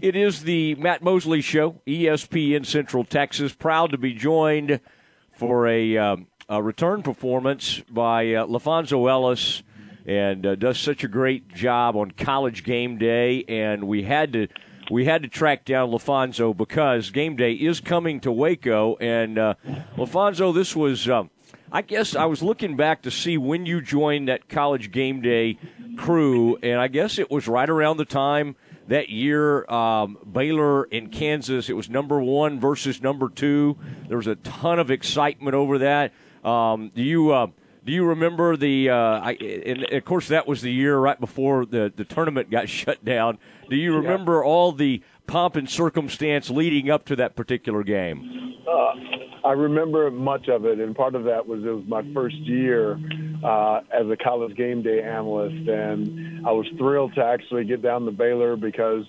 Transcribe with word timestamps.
It 0.00 0.14
is 0.14 0.44
the 0.44 0.76
Matt 0.76 1.02
Mosley 1.02 1.40
Show, 1.40 1.80
ESPN 1.86 2.64
Central 2.64 3.04
Texas. 3.04 3.52
Proud 3.52 3.90
to 3.90 3.98
be 3.98 4.14
joined 4.14 4.80
for 5.32 5.66
a, 5.66 5.96
um, 5.96 6.28
a 6.48 6.62
return 6.62 7.02
performance 7.02 7.80
by 7.90 8.34
uh, 8.34 8.46
LaPhonso 8.46 9.10
Ellis, 9.10 9.64
and 10.06 10.46
uh, 10.46 10.54
does 10.54 10.78
such 10.78 11.02
a 11.02 11.08
great 11.08 11.52
job 11.52 11.96
on 11.96 12.12
College 12.12 12.62
Game 12.62 12.96
Day. 12.96 13.44
And 13.48 13.88
we 13.88 14.04
had 14.04 14.32
to 14.34 14.46
we 14.90 15.04
had 15.04 15.22
to 15.22 15.28
track 15.28 15.64
down 15.64 15.90
LaPhonso 15.90 16.56
because 16.56 17.10
Game 17.10 17.34
Day 17.34 17.54
is 17.54 17.80
coming 17.80 18.20
to 18.20 18.30
Waco. 18.30 18.96
And 19.00 19.36
uh, 19.36 19.54
LaPhonso, 19.96 20.54
this 20.54 20.76
was. 20.76 21.08
Um, 21.08 21.30
I 21.70 21.82
guess 21.82 22.16
I 22.16 22.24
was 22.24 22.42
looking 22.42 22.76
back 22.76 23.02
to 23.02 23.10
see 23.10 23.36
when 23.36 23.66
you 23.66 23.82
joined 23.82 24.28
that 24.28 24.48
college 24.48 24.90
game 24.90 25.20
day 25.20 25.58
crew, 25.98 26.56
and 26.62 26.80
I 26.80 26.88
guess 26.88 27.18
it 27.18 27.30
was 27.30 27.46
right 27.46 27.68
around 27.68 27.98
the 27.98 28.06
time 28.06 28.56
that 28.88 29.10
year, 29.10 29.70
um, 29.70 30.18
Baylor 30.30 30.84
in 30.84 31.10
Kansas, 31.10 31.68
it 31.68 31.74
was 31.74 31.88
number 31.88 32.20
one 32.20 32.58
versus 32.58 33.02
number 33.02 33.28
two. 33.28 33.76
There 34.08 34.16
was 34.16 34.26
a 34.26 34.36
ton 34.36 34.78
of 34.78 34.90
excitement 34.90 35.54
over 35.54 35.78
that. 35.78 36.12
Um, 36.44 36.90
do 36.94 37.02
you 37.02 37.30
uh, 37.32 37.48
do 37.84 37.92
you 37.92 38.04
remember 38.04 38.56
the? 38.56 38.90
Uh, 38.90 38.96
I, 38.96 39.32
and 39.32 39.84
of 39.92 40.04
course, 40.04 40.28
that 40.28 40.46
was 40.46 40.62
the 40.62 40.72
year 40.72 40.98
right 40.98 41.18
before 41.18 41.66
the 41.66 41.92
the 41.94 42.04
tournament 42.04 42.50
got 42.50 42.68
shut 42.68 43.04
down. 43.04 43.38
Do 43.70 43.76
you 43.76 43.96
remember 43.96 44.40
yeah. 44.42 44.48
all 44.48 44.72
the 44.72 45.02
pomp 45.26 45.56
and 45.56 45.68
circumstance 45.68 46.50
leading 46.50 46.90
up 46.90 47.04
to 47.06 47.16
that 47.16 47.36
particular 47.36 47.82
game? 47.82 48.54
Uh, 48.66 49.46
I 49.46 49.52
remember 49.52 50.10
much 50.10 50.48
of 50.48 50.64
it, 50.64 50.80
and 50.80 50.96
part 50.96 51.14
of 51.14 51.24
that 51.24 51.46
was 51.46 51.64
it 51.64 51.68
was 51.68 51.84
my 51.86 52.02
first 52.14 52.36
year 52.36 52.98
uh, 53.44 53.80
as 53.92 54.06
a 54.10 54.16
college 54.16 54.56
game 54.56 54.82
day 54.82 55.02
analyst, 55.02 55.68
and 55.68 56.46
I 56.46 56.52
was 56.52 56.66
thrilled 56.76 57.14
to 57.14 57.24
actually 57.24 57.64
get 57.64 57.82
down 57.82 58.04
to 58.04 58.10
Baylor 58.10 58.56
because 58.56 59.04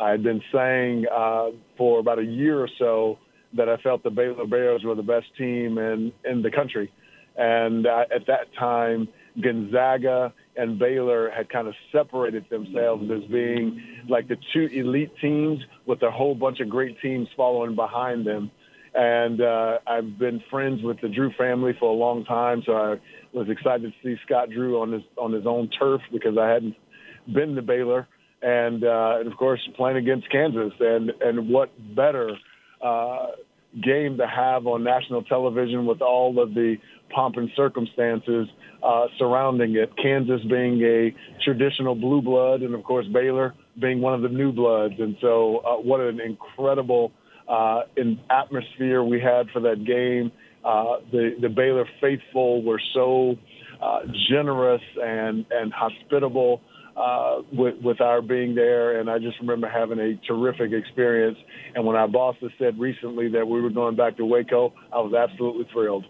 I 0.00 0.10
had 0.10 0.22
been 0.22 0.42
saying 0.52 1.06
uh, 1.14 1.50
for 1.76 2.00
about 2.00 2.18
a 2.18 2.24
year 2.24 2.60
or 2.60 2.68
so 2.78 3.18
that 3.54 3.68
I 3.68 3.76
felt 3.78 4.02
the 4.02 4.10
Baylor 4.10 4.46
Bears 4.46 4.82
were 4.84 4.94
the 4.94 5.02
best 5.02 5.26
team 5.36 5.78
in 5.78 6.12
in 6.24 6.42
the 6.42 6.50
country, 6.50 6.92
and 7.36 7.86
uh, 7.86 8.04
at 8.14 8.26
that 8.26 8.54
time 8.58 9.08
Gonzaga 9.40 10.32
and 10.56 10.78
Baylor 10.78 11.30
had 11.30 11.48
kind 11.48 11.66
of 11.66 11.74
separated 11.90 12.44
themselves 12.50 13.10
as 13.10 13.22
being 13.30 13.82
like 14.08 14.28
the 14.28 14.36
two 14.52 14.68
elite 14.72 15.12
teams 15.20 15.60
with 15.86 16.02
a 16.02 16.10
whole 16.10 16.34
bunch 16.34 16.60
of 16.60 16.68
great 16.68 17.00
teams 17.00 17.28
following 17.36 17.74
behind 17.74 18.26
them. 18.26 18.50
And 18.94 19.40
uh, 19.40 19.78
I've 19.86 20.18
been 20.18 20.42
friends 20.50 20.82
with 20.82 21.00
the 21.00 21.08
Drew 21.08 21.32
family 21.38 21.72
for 21.80 21.88
a 21.88 21.94
long 21.94 22.26
time, 22.26 22.62
so 22.66 22.72
I 22.74 22.96
was 23.32 23.48
excited 23.48 23.92
to 23.92 23.92
see 24.02 24.20
Scott 24.24 24.50
Drew 24.50 24.80
on 24.80 24.92
his 24.92 25.02
on 25.16 25.32
his 25.32 25.46
own 25.46 25.70
turf 25.78 26.00
because 26.12 26.36
I 26.38 26.48
hadn't 26.48 26.74
been 27.32 27.54
to 27.54 27.62
Baylor, 27.62 28.08
and, 28.42 28.84
uh, 28.84 29.18
and 29.20 29.30
of 29.30 29.38
course 29.38 29.60
playing 29.76 29.96
against 29.96 30.30
Kansas, 30.30 30.72
and 30.80 31.10
and 31.20 31.48
what 31.48 31.70
better 31.94 32.30
uh, 32.82 33.26
game 33.80 34.18
to 34.18 34.26
have 34.26 34.66
on 34.66 34.84
national 34.84 35.22
television 35.22 35.86
with 35.86 36.02
all 36.02 36.42
of 36.42 36.54
the 36.54 36.76
pomp 37.10 37.36
and 37.36 37.50
circumstances 37.56 38.48
uh, 38.82 39.06
surrounding 39.18 39.76
it. 39.76 39.92
Kansas 39.96 40.40
being 40.48 40.82
a 40.82 41.14
traditional 41.44 41.94
blue 41.94 42.20
blood, 42.20 42.62
and 42.62 42.74
of 42.74 42.84
course 42.84 43.06
Baylor 43.12 43.54
being 43.80 44.00
one 44.00 44.14
of 44.14 44.22
the 44.22 44.28
new 44.28 44.52
bloods, 44.52 44.94
and 44.98 45.16
so 45.20 45.58
uh, 45.58 45.76
what 45.76 46.00
an 46.00 46.20
incredible 46.20 47.12
uh, 47.48 47.82
in 47.96 48.18
atmosphere 48.30 49.02
we 49.02 49.20
had 49.20 49.48
for 49.50 49.60
that 49.60 49.84
game. 49.84 50.32
Uh, 50.64 50.96
the 51.10 51.36
the 51.40 51.48
Baylor 51.48 51.86
faithful 52.00 52.62
were 52.62 52.80
so 52.94 53.36
uh, 53.80 54.00
generous 54.28 54.82
and 55.02 55.44
and 55.50 55.72
hospitable 55.72 56.60
uh, 56.96 57.40
with 57.52 57.76
with 57.82 58.00
our 58.00 58.22
being 58.22 58.54
there, 58.54 59.00
and 59.00 59.10
I 59.10 59.18
just 59.18 59.38
remember 59.40 59.68
having 59.68 59.98
a 59.98 60.14
terrific 60.26 60.72
experience. 60.72 61.38
And 61.74 61.86
when 61.86 61.96
our 61.96 62.08
bosses 62.08 62.50
said 62.58 62.78
recently 62.78 63.28
that 63.30 63.46
we 63.46 63.60
were 63.60 63.70
going 63.70 63.96
back 63.96 64.16
to 64.18 64.24
Waco, 64.24 64.72
I 64.92 64.98
was 64.98 65.14
absolutely 65.14 65.68
thrilled. 65.72 66.04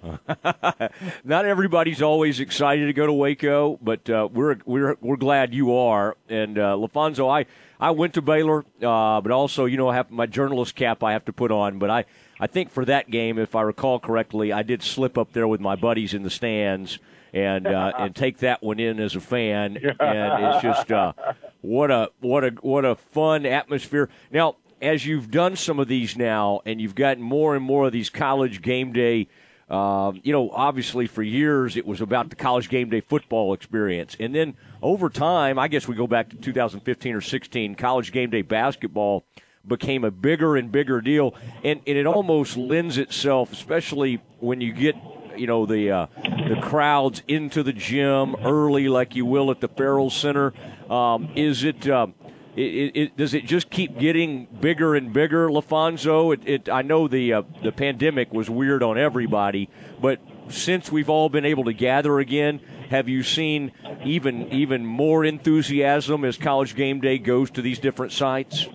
Not 1.24 1.44
everybody's 1.44 2.00
always 2.02 2.38
excited 2.40 2.86
to 2.86 2.92
go 2.92 3.06
to 3.06 3.12
Waco, 3.12 3.78
but 3.82 4.08
uh, 4.08 4.28
we're 4.32 4.56
we're 4.64 4.96
we're 5.00 5.16
glad 5.16 5.52
you 5.52 5.74
are. 5.74 6.16
And 6.28 6.56
uh, 6.58 6.76
LaPhonso, 6.76 7.28
I 7.28 7.46
I 7.80 7.92
went 7.92 8.14
to 8.14 8.22
Baylor, 8.22 8.64
uh, 8.82 9.20
but 9.20 9.30
also, 9.30 9.64
you 9.64 9.76
know, 9.76 9.88
I 9.88 9.94
have 9.94 10.10
my 10.10 10.26
journalist 10.26 10.74
cap 10.74 11.04
I 11.04 11.12
have 11.12 11.24
to 11.26 11.32
put 11.32 11.52
on. 11.52 11.78
But 11.78 11.90
I, 11.90 12.04
I 12.40 12.46
think 12.46 12.70
for 12.70 12.84
that 12.84 13.10
game, 13.10 13.38
if 13.38 13.54
I 13.54 13.62
recall 13.62 14.00
correctly, 14.00 14.52
I 14.52 14.62
did 14.62 14.82
slip 14.82 15.16
up 15.16 15.32
there 15.32 15.46
with 15.46 15.60
my 15.60 15.76
buddies 15.76 16.14
in 16.14 16.22
the 16.22 16.30
stands 16.30 16.98
and 17.32 17.66
uh, 17.66 17.92
and 17.98 18.14
take 18.16 18.38
that 18.38 18.62
one 18.62 18.80
in 18.80 18.98
as 18.98 19.14
a 19.14 19.20
fan. 19.20 19.76
And 19.76 20.44
it's 20.44 20.62
just 20.62 20.90
uh, 20.90 21.12
what 21.60 21.90
a 21.90 22.10
what 22.20 22.44
a 22.44 22.50
what 22.60 22.84
a 22.84 22.96
fun 22.96 23.46
atmosphere. 23.46 24.08
Now, 24.32 24.56
as 24.82 25.06
you've 25.06 25.30
done 25.30 25.56
some 25.56 25.78
of 25.78 25.88
these 25.88 26.16
now, 26.16 26.60
and 26.66 26.80
you've 26.80 26.94
gotten 26.94 27.22
more 27.22 27.54
and 27.54 27.64
more 27.64 27.86
of 27.86 27.92
these 27.92 28.10
college 28.10 28.60
game 28.60 28.92
day 28.92 29.28
um, 29.70 30.20
you 30.24 30.32
know, 30.32 30.50
obviously 30.50 31.06
for 31.06 31.22
years 31.22 31.76
it 31.76 31.86
was 31.86 32.00
about 32.00 32.30
the 32.30 32.36
college 32.36 32.68
game 32.68 32.88
day 32.88 33.00
football 33.00 33.52
experience. 33.52 34.16
And 34.18 34.34
then 34.34 34.56
over 34.82 35.10
time, 35.10 35.58
I 35.58 35.68
guess 35.68 35.86
we 35.86 35.94
go 35.94 36.06
back 36.06 36.30
to 36.30 36.36
2015 36.36 37.14
or 37.14 37.20
16, 37.20 37.74
college 37.74 38.12
game 38.12 38.30
day 38.30 38.42
basketball 38.42 39.24
became 39.66 40.04
a 40.04 40.10
bigger 40.10 40.56
and 40.56 40.72
bigger 40.72 41.00
deal. 41.00 41.34
And, 41.62 41.80
and 41.86 41.98
it 41.98 42.06
almost 42.06 42.56
lends 42.56 42.96
itself, 42.96 43.52
especially 43.52 44.22
when 44.40 44.60
you 44.60 44.72
get 44.72 44.96
you 45.36 45.46
know 45.46 45.66
the 45.66 45.90
uh, 45.90 46.06
the 46.24 46.58
crowds 46.60 47.22
into 47.28 47.62
the 47.62 47.72
gym 47.72 48.34
early, 48.44 48.88
like 48.88 49.14
you 49.14 49.24
will 49.24 49.50
at 49.50 49.60
the 49.60 49.68
Ferrell 49.68 50.10
Center. 50.10 50.52
Um, 50.90 51.30
is 51.36 51.64
it 51.64 51.88
uh, 51.88 52.08
it, 52.56 52.96
it, 52.96 53.16
does 53.16 53.34
it 53.34 53.44
just 53.44 53.70
keep 53.70 53.98
getting 53.98 54.46
bigger 54.60 54.94
and 54.94 55.12
bigger, 55.12 55.48
LaPhonso? 55.48 56.36
It, 56.44 56.68
I 56.68 56.82
know 56.82 57.08
the 57.08 57.32
uh, 57.34 57.42
the 57.62 57.72
pandemic 57.72 58.32
was 58.32 58.50
weird 58.50 58.82
on 58.82 58.98
everybody, 58.98 59.68
but 60.00 60.20
since 60.48 60.90
we've 60.90 61.10
all 61.10 61.28
been 61.28 61.44
able 61.44 61.64
to 61.64 61.72
gather 61.72 62.18
again, 62.18 62.60
have 62.90 63.08
you 63.08 63.22
seen 63.22 63.72
even 64.04 64.52
even 64.52 64.84
more 64.84 65.24
enthusiasm 65.24 66.24
as 66.24 66.36
College 66.36 66.74
Game 66.74 67.00
Day 67.00 67.18
goes 67.18 67.50
to 67.52 67.62
these 67.62 67.78
different 67.78 68.12
sites? 68.12 68.66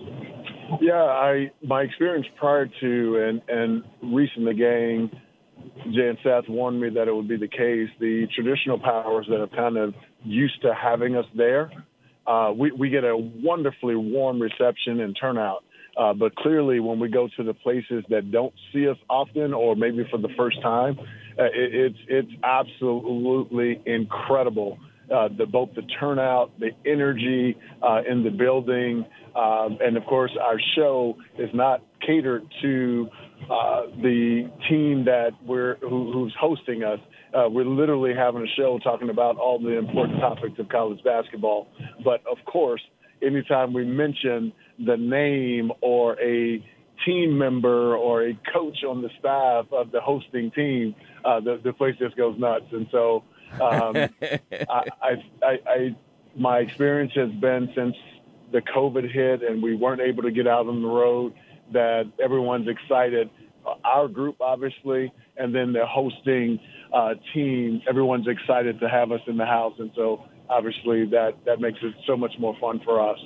Yeah, 0.80 1.02
I 1.02 1.50
my 1.62 1.82
experience 1.82 2.26
prior 2.36 2.66
to 2.66 3.16
and 3.28 3.42
and 3.48 3.84
recently 4.02 4.54
gang, 4.54 5.10
Jay 5.92 6.08
and 6.08 6.18
Seth 6.22 6.48
warned 6.48 6.80
me 6.80 6.90
that 6.90 7.08
it 7.08 7.14
would 7.14 7.28
be 7.28 7.36
the 7.36 7.48
case. 7.48 7.90
The 8.00 8.26
traditional 8.34 8.78
powers 8.78 9.26
that 9.28 9.40
have 9.40 9.52
kind 9.52 9.76
of 9.76 9.94
used 10.24 10.62
to 10.62 10.74
having 10.74 11.16
us 11.16 11.26
there 11.34 11.70
uh, 12.26 12.52
we, 12.56 12.72
we 12.72 12.88
get 12.90 13.04
a 13.04 13.16
wonderfully 13.16 13.96
warm 13.96 14.40
reception 14.40 15.00
and 15.00 15.16
turnout. 15.20 15.64
Uh, 15.96 16.12
but 16.12 16.34
clearly, 16.36 16.80
when 16.80 16.98
we 16.98 17.08
go 17.08 17.28
to 17.36 17.44
the 17.44 17.54
places 17.54 18.04
that 18.10 18.32
don't 18.32 18.52
see 18.72 18.88
us 18.88 18.96
often, 19.08 19.54
or 19.54 19.76
maybe 19.76 20.04
for 20.10 20.18
the 20.18 20.30
first 20.36 20.60
time, 20.60 20.98
uh, 21.38 21.44
it, 21.44 21.52
it's 21.54 21.98
it's 22.08 22.32
absolutely 22.42 23.80
incredible. 23.86 24.78
Uh, 25.14 25.28
the 25.36 25.46
both 25.46 25.68
the 25.76 25.82
turnout, 25.82 26.50
the 26.58 26.70
energy 26.84 27.56
uh, 27.82 28.00
in 28.08 28.24
the 28.24 28.30
building, 28.30 29.04
um, 29.36 29.78
and 29.80 29.96
of 29.96 30.04
course, 30.06 30.32
our 30.40 30.58
show 30.74 31.16
is 31.38 31.50
not 31.52 31.82
catered 32.04 32.42
to 32.62 33.08
uh, 33.50 33.82
the 34.02 34.50
team 34.68 35.04
that 35.04 35.30
we're 35.46 35.76
who, 35.76 36.10
who's 36.12 36.34
hosting 36.40 36.82
us. 36.82 36.98
Uh, 37.34 37.48
we're 37.48 37.64
literally 37.64 38.14
having 38.14 38.42
a 38.42 38.54
show 38.56 38.78
talking 38.78 39.10
about 39.10 39.36
all 39.36 39.58
the 39.58 39.76
important 39.76 40.20
topics 40.20 40.58
of 40.58 40.68
college 40.68 41.02
basketball. 41.02 41.68
But 42.04 42.22
of 42.30 42.38
course, 42.44 42.80
anytime 43.22 43.72
we 43.72 43.84
mention 43.84 44.52
the 44.78 44.96
name 44.96 45.72
or 45.80 46.20
a 46.20 46.64
team 47.04 47.36
member 47.36 47.96
or 47.96 48.26
a 48.26 48.38
coach 48.52 48.84
on 48.84 49.02
the 49.02 49.10
staff 49.18 49.66
of 49.72 49.90
the 49.90 50.00
hosting 50.00 50.50
team, 50.52 50.94
uh, 51.24 51.40
the, 51.40 51.60
the 51.62 51.72
place 51.72 51.96
just 51.98 52.16
goes 52.16 52.38
nuts. 52.38 52.66
And 52.70 52.86
so, 52.92 53.24
um, 53.54 53.96
I, 54.22 54.84
I, 55.02 55.24
I, 55.42 55.58
I, 55.66 55.96
my 56.36 56.58
experience 56.58 57.12
has 57.14 57.30
been 57.32 57.72
since 57.74 57.96
the 58.52 58.60
COVID 58.60 59.10
hit 59.10 59.42
and 59.42 59.62
we 59.62 59.74
weren't 59.74 60.00
able 60.00 60.22
to 60.22 60.30
get 60.30 60.46
out 60.46 60.68
on 60.68 60.82
the 60.82 60.88
road 60.88 61.34
that 61.72 62.04
everyone's 62.22 62.68
excited. 62.68 63.30
Our 63.84 64.08
group, 64.08 64.36
obviously, 64.40 65.12
and 65.36 65.54
then 65.54 65.72
the 65.72 65.86
hosting 65.86 66.58
uh, 66.92 67.14
team, 67.32 67.82
everyone's 67.88 68.26
excited 68.28 68.80
to 68.80 68.88
have 68.88 69.12
us 69.12 69.20
in 69.26 69.36
the 69.36 69.46
house, 69.46 69.74
and 69.78 69.90
so 69.94 70.24
obviously 70.48 71.06
that 71.06 71.32
that 71.46 71.60
makes 71.60 71.78
it 71.82 71.94
so 72.06 72.16
much 72.16 72.32
more 72.38 72.56
fun 72.60 72.80
for 72.84 73.00
us. 73.00 73.18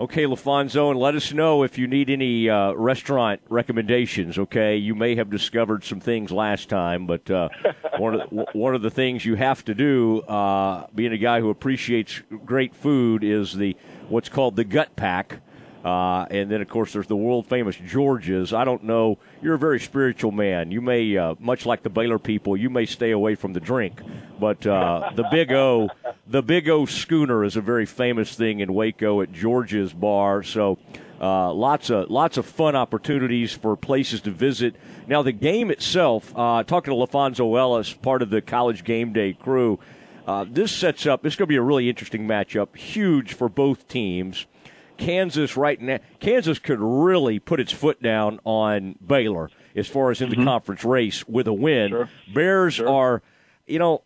Okay, 0.00 0.24
LaPhonso, 0.24 0.90
and 0.90 0.98
let 0.98 1.14
us 1.14 1.34
know 1.34 1.62
if 1.62 1.76
you 1.76 1.86
need 1.86 2.08
any 2.08 2.48
uh, 2.48 2.72
restaurant 2.72 3.40
recommendations. 3.48 4.38
Okay, 4.38 4.76
you 4.76 4.94
may 4.94 5.14
have 5.16 5.28
discovered 5.28 5.84
some 5.84 6.00
things 6.00 6.30
last 6.32 6.70
time, 6.70 7.06
but 7.06 7.30
uh, 7.30 7.50
one 7.98 8.14
of 8.14 8.30
the, 8.30 8.46
one 8.54 8.74
of 8.74 8.80
the 8.80 8.90
things 8.90 9.24
you 9.24 9.34
have 9.34 9.62
to 9.66 9.74
do, 9.74 10.20
uh, 10.22 10.86
being 10.94 11.12
a 11.12 11.18
guy 11.18 11.40
who 11.40 11.50
appreciates 11.50 12.22
great 12.44 12.74
food, 12.74 13.22
is 13.22 13.54
the 13.54 13.76
what's 14.08 14.30
called 14.30 14.56
the 14.56 14.64
gut 14.64 14.96
pack. 14.96 15.40
Uh, 15.84 16.26
and 16.30 16.50
then, 16.50 16.62
of 16.62 16.68
course, 16.68 16.92
there's 16.92 17.08
the 17.08 17.16
world 17.16 17.46
famous 17.46 17.74
George's. 17.76 18.52
I 18.52 18.64
don't 18.64 18.84
know. 18.84 19.18
You're 19.42 19.54
a 19.54 19.58
very 19.58 19.80
spiritual 19.80 20.30
man. 20.30 20.70
You 20.70 20.80
may, 20.80 21.16
uh, 21.16 21.34
much 21.40 21.66
like 21.66 21.82
the 21.82 21.90
Baylor 21.90 22.18
people, 22.18 22.56
you 22.56 22.70
may 22.70 22.86
stay 22.86 23.10
away 23.10 23.34
from 23.34 23.52
the 23.52 23.60
drink. 23.60 24.00
But 24.38 24.64
uh, 24.66 25.10
the 25.16 25.24
Big 25.30 25.50
O, 25.52 25.90
the 26.26 26.42
Big 26.42 26.68
O 26.68 26.86
schooner 26.86 27.44
is 27.44 27.56
a 27.56 27.60
very 27.60 27.86
famous 27.86 28.34
thing 28.36 28.60
in 28.60 28.72
Waco 28.74 29.22
at 29.22 29.32
George's 29.32 29.92
Bar. 29.92 30.42
So 30.42 30.78
Uh, 31.22 31.52
lots 31.52 31.88
of 31.88 32.10
lots 32.10 32.36
of 32.36 32.44
fun 32.44 32.74
opportunities 32.74 33.52
for 33.52 33.76
places 33.76 34.20
to 34.22 34.30
visit. 34.32 34.74
Now 35.06 35.22
the 35.22 35.30
game 35.30 35.70
itself, 35.70 36.32
uh, 36.34 36.64
talking 36.64 36.92
to 36.92 36.98
LaPhonso 36.98 37.56
Ellis, 37.56 37.92
part 37.92 38.22
of 38.22 38.30
the 38.30 38.40
college 38.40 38.82
game 38.82 39.12
day 39.12 39.32
crew, 39.32 39.78
uh, 40.26 40.44
this 40.50 40.72
sets 40.72 41.06
up. 41.06 41.22
This 41.22 41.34
is 41.34 41.36
going 41.36 41.46
to 41.46 41.52
be 41.52 41.56
a 41.56 41.62
really 41.62 41.88
interesting 41.88 42.26
matchup. 42.26 42.74
Huge 42.76 43.34
for 43.34 43.48
both 43.48 43.86
teams. 43.86 44.46
Kansas 45.02 45.56
right 45.56 45.80
now, 45.80 45.98
Kansas 46.20 46.58
could 46.58 46.78
really 46.80 47.38
put 47.38 47.58
its 47.58 47.72
foot 47.72 48.00
down 48.00 48.38
on 48.44 48.96
Baylor 49.04 49.50
as 49.74 49.88
far 49.88 50.10
as 50.10 50.20
in 50.20 50.30
the 50.30 50.36
mm-hmm. 50.36 50.44
conference 50.44 50.84
race 50.84 51.26
with 51.26 51.48
a 51.48 51.52
win. 51.52 51.90
Sure. 51.90 52.08
Bears 52.32 52.74
sure. 52.74 52.88
are, 52.88 53.22
you 53.66 53.80
know, 53.80 54.02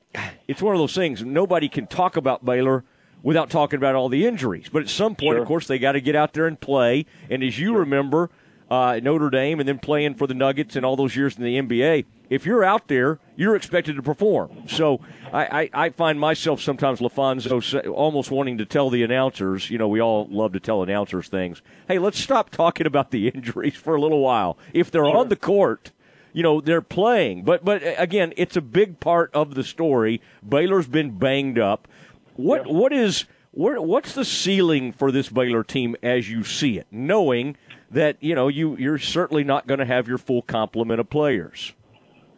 it's 0.49 0.63
one 0.63 0.75
of 0.75 0.79
those 0.79 0.95
things. 0.95 1.23
Nobody 1.23 1.69
can 1.69 1.87
talk 1.87 2.17
about 2.17 2.45
Baylor 2.45 2.85
without 3.23 3.51
talking 3.51 3.77
about 3.77 3.95
all 3.95 4.09
the 4.09 4.27
injuries. 4.27 4.69
But 4.73 4.83
at 4.83 4.89
some 4.89 5.15
point, 5.17 5.35
sure. 5.35 5.43
of 5.43 5.49
course, 5.49 5.67
they 5.67 5.79
got 5.79 5.93
to 5.93 6.01
get 6.01 6.17
out 6.17 6.33
there 6.33 6.47
and 6.47 6.59
play. 6.59 7.05
And 7.29 7.43
as 7.43 7.59
you 7.59 7.77
remember, 7.77 8.31
uh, 8.71 9.01
Notre 9.03 9.31
Dame 9.31 9.61
and 9.61 9.69
then 9.69 9.79
playing 9.79 10.15
for 10.15 10.27
the 10.27 10.35
Nuggets 10.35 10.77
and 10.77 10.85
all 10.85 10.97
those 10.97 11.15
years 11.15 11.37
in 11.37 11.45
the 11.45 11.59
NBA, 11.59 12.05
if 12.29 12.45
you're 12.45 12.65
out 12.65 12.89
there, 12.89 13.21
you're 13.37 13.55
expected 13.55 13.97
to 13.97 14.03
perform. 14.03 14.69
So 14.69 15.01
I, 15.33 15.71
I, 15.73 15.87
I 15.87 15.91
find 15.91 16.19
myself 16.19 16.61
sometimes, 16.61 17.01
LaPhonso, 17.01 17.89
almost 17.91 18.31
wanting 18.31 18.59
to 18.59 18.65
tell 18.67 18.91
the 18.91 19.03
announcers, 19.03 19.71
you 19.71 19.79
know, 19.79 19.87
we 19.87 20.01
all 20.01 20.27
love 20.29 20.53
to 20.55 20.61
tell 20.61 20.83
announcers 20.83 21.29
things. 21.29 21.63
Hey, 21.87 21.99
let's 21.99 22.19
stop 22.19 22.51
talking 22.51 22.87
about 22.87 23.11
the 23.13 23.29
injuries 23.35 23.77
for 23.77 23.95
a 23.95 24.01
little 24.01 24.21
while. 24.21 24.59
If 24.73 24.91
they're 24.91 25.05
sure. 25.05 25.17
on 25.17 25.29
the 25.29 25.37
court, 25.37 25.93
you 26.33 26.43
know 26.43 26.61
they're 26.61 26.83
playing 26.83 27.45
but 27.45 27.65
but 27.65 27.83
again 27.97 28.35
it's 28.37 28.57
a 28.57 28.61
big 28.61 29.01
part 29.01 29.31
of 29.33 29.55
the 29.55 29.65
story 29.65 30.21
baylor's 30.47 30.87
been 30.87 31.17
banged 31.17 31.59
up 31.59 31.89
what 32.35 32.67
what 32.67 32.93
is 32.93 33.25
where, 33.57 33.81
what's 33.81 34.13
the 34.13 34.25
ceiling 34.25 34.93
for 34.93 35.11
this 35.11 35.31
Baylor 35.31 35.65
team 35.65 35.97
as 36.03 36.29
you 36.29 36.45
see 36.45 36.77
it, 36.77 36.87
knowing 36.91 37.57
that 37.91 38.17
you 38.21 38.35
know 38.35 38.49
you 38.49 38.77
you're 38.77 38.99
certainly 38.99 39.45
not 39.45 39.67
going 39.67 39.81
to 39.81 39.87
have 39.87 40.09
your 40.09 40.19
full 40.19 40.43
complement 40.43 41.01
of 41.01 41.11
players. 41.11 41.73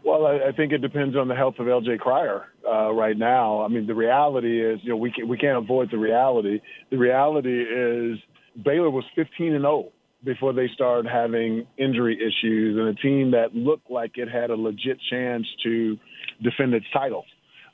Well, 0.05 0.27
I, 0.27 0.49
I 0.49 0.53
think 0.53 0.73
it 0.73 0.79
depends 0.79 1.17
on 1.17 1.29
the 1.29 1.35
health 1.35 1.57
of 1.59 1.67
LJ 1.67 1.99
Cryer 1.99 2.47
uh, 2.67 2.91
right 2.93 3.17
now. 3.17 3.63
I 3.63 3.69
mean, 3.69 3.87
the 3.87 3.95
reality 3.95 4.65
is, 4.65 4.81
you 4.83 4.91
know, 4.91 4.97
we 4.97 5.13
can, 5.13 5.29
we 5.29 5.37
can't 5.37 5.59
avoid 5.59 5.91
the 5.91 5.99
reality. 5.99 6.61
The 6.91 6.97
reality 6.97 7.63
is 7.63 8.19
Baylor 8.65 8.89
was 8.89 9.05
15 9.15 9.55
and 9.55 9.63
0 9.63 9.91
before 10.25 10.53
they 10.53 10.69
started 10.75 11.09
having 11.11 11.67
injury 11.77 12.17
issues, 12.17 12.77
and 12.79 12.89
a 12.89 12.95
team 12.95 13.33
that 13.33 13.55
looked 13.55 13.91
like 13.91 14.13
it 14.17 14.29
had 14.29 14.51
a 14.51 14.57
legit 14.57 14.99
chance 15.11 15.47
to 15.63 15.99
defend 16.43 16.75
its 16.75 16.87
title 16.93 17.25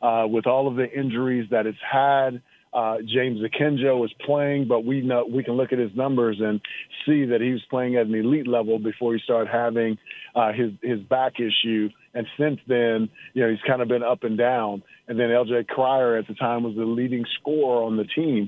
uh, 0.03 0.27
with 0.27 0.47
all 0.47 0.69
of 0.69 0.77
the 0.77 0.91
injuries 0.91 1.49
that 1.51 1.67
it's 1.67 1.79
had. 1.91 2.43
Uh, 2.75 2.97
James 3.07 3.39
Akinjo 3.41 3.99
was 3.99 4.13
playing, 4.27 4.67
but 4.67 4.85
we 4.85 5.01
know 5.01 5.25
we 5.31 5.45
can 5.45 5.55
look 5.55 5.73
at 5.73 5.79
his 5.79 5.95
numbers 5.95 6.39
and 6.41 6.61
see 7.07 7.27
that 7.27 7.41
he 7.41 7.53
was 7.53 7.63
playing 7.71 7.97
at 7.97 8.07
an 8.07 8.15
elite 8.15 8.49
level 8.49 8.81
before 8.81 9.15
he 9.15 9.21
started 9.23 9.49
having 9.49 9.97
uh, 10.35 10.53
his 10.53 10.73
his 10.83 11.01
back 11.01 11.35
issue. 11.39 11.89
And 12.15 12.27
since 12.39 12.59
then, 12.67 13.09
you 13.33 13.43
know, 13.43 13.51
he's 13.51 13.63
kind 13.67 13.81
of 13.81 13.89
been 13.89 14.03
up 14.03 14.25
and 14.25 14.37
down. 14.37 14.83
And 15.07 15.19
then 15.19 15.31
L.J. 15.31 15.65
Cryer 15.69 16.17
at 16.17 16.27
the 16.27 16.35
time 16.35 16.65
was 16.65 16.75
the 16.75 16.85
leading 16.85 17.25
scorer 17.41 17.85
on 17.85 17.97
the 17.97 18.05
team, 18.05 18.47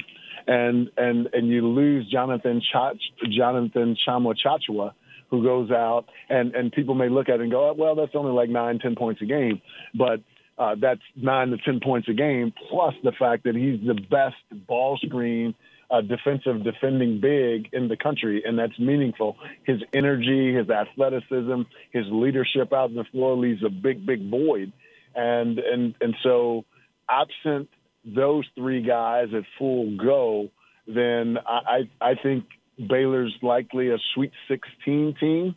and 0.49 0.90
and 0.96 1.29
and 1.32 1.49
you 1.49 1.67
lose 1.67 2.11
Jonathan 2.11 2.61
Ch- 2.61 3.31
Jonathan 3.31 3.96
Tchamwa 4.06 4.34
Tchatchoua 4.44 4.93
who 5.29 5.43
goes 5.43 5.70
out 5.70 6.05
and 6.29 6.55
and 6.55 6.72
people 6.72 6.94
may 6.94 7.08
look 7.08 7.29
at 7.29 7.37
it 7.37 7.40
and 7.43 7.50
go, 7.50 7.72
well, 7.72 7.94
that's 7.94 8.14
only 8.14 8.32
like 8.32 8.49
nine, 8.49 8.79
ten 8.79 8.94
points 8.94 9.20
a 9.22 9.25
game, 9.25 9.61
but 9.94 10.20
uh, 10.58 10.75
that's 10.81 11.03
nine 11.14 11.49
to 11.50 11.58
ten 11.58 11.81
points 11.81 12.08
a 12.08 12.14
game, 12.14 12.53
plus 12.70 12.94
the 13.05 13.12
fact 13.12 13.44
that 13.44 13.55
he's 13.55 13.81
the 13.87 13.94
best 13.94 14.37
ball 14.67 14.99
screen 15.05 15.55
uh, 15.91 16.00
defensive 16.00 16.64
defending 16.64 17.20
big 17.20 17.69
in 17.73 17.88
the 17.88 17.97
country, 17.97 18.43
and 18.44 18.58
that's 18.58 18.79
meaningful. 18.79 19.37
His 19.64 19.81
energy, 19.94 20.55
his 20.55 20.69
athleticism, 20.69 21.62
his 21.93 22.05
leadership 22.11 22.73
out 22.73 22.91
on 22.91 22.94
the 22.94 23.05
floor 23.05 23.37
leaves 23.37 23.62
a 23.64 23.70
big, 23.70 24.05
big 24.05 24.29
void, 24.29 24.73
and 25.14 25.58
and 25.58 25.94
and 26.00 26.17
so 26.23 26.64
absent 27.08 27.69
those 28.05 28.44
three 28.55 28.82
guys 28.82 29.29
at 29.35 29.44
full 29.58 29.97
go, 29.97 30.50
then 30.87 31.38
I 31.47 31.88
I 32.00 32.14
think 32.20 32.44
Baylor's 32.79 33.35
likely 33.43 33.91
a 33.91 33.99
Sweet 34.14 34.32
16 34.49 35.17
team. 35.20 35.56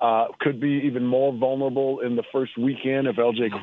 Uh, 0.00 0.28
could 0.40 0.58
be 0.58 0.84
even 0.86 1.04
more 1.04 1.30
vulnerable 1.30 2.00
in 2.00 2.16
the 2.16 2.22
first 2.32 2.56
weekend 2.56 3.06
if 3.06 3.16
LJ 3.16 3.38
mm-hmm. 3.38 3.58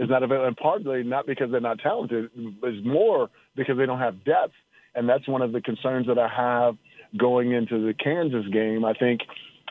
Is 0.00 0.08
not 0.08 0.22
available, 0.22 0.46
and 0.46 0.56
partly 0.56 1.02
not 1.02 1.26
because 1.26 1.50
they're 1.50 1.60
not 1.60 1.78
talented, 1.80 2.30
it's 2.34 2.86
more 2.86 3.28
because 3.54 3.76
they 3.76 3.84
don't 3.84 3.98
have 3.98 4.24
depth, 4.24 4.54
and 4.94 5.06
that's 5.06 5.28
one 5.28 5.42
of 5.42 5.52
the 5.52 5.60
concerns 5.60 6.06
that 6.06 6.18
I 6.18 6.26
have 6.26 6.76
going 7.18 7.52
into 7.52 7.86
the 7.86 7.92
Kansas 7.92 8.50
game. 8.50 8.82
I 8.82 8.94
think 8.94 9.20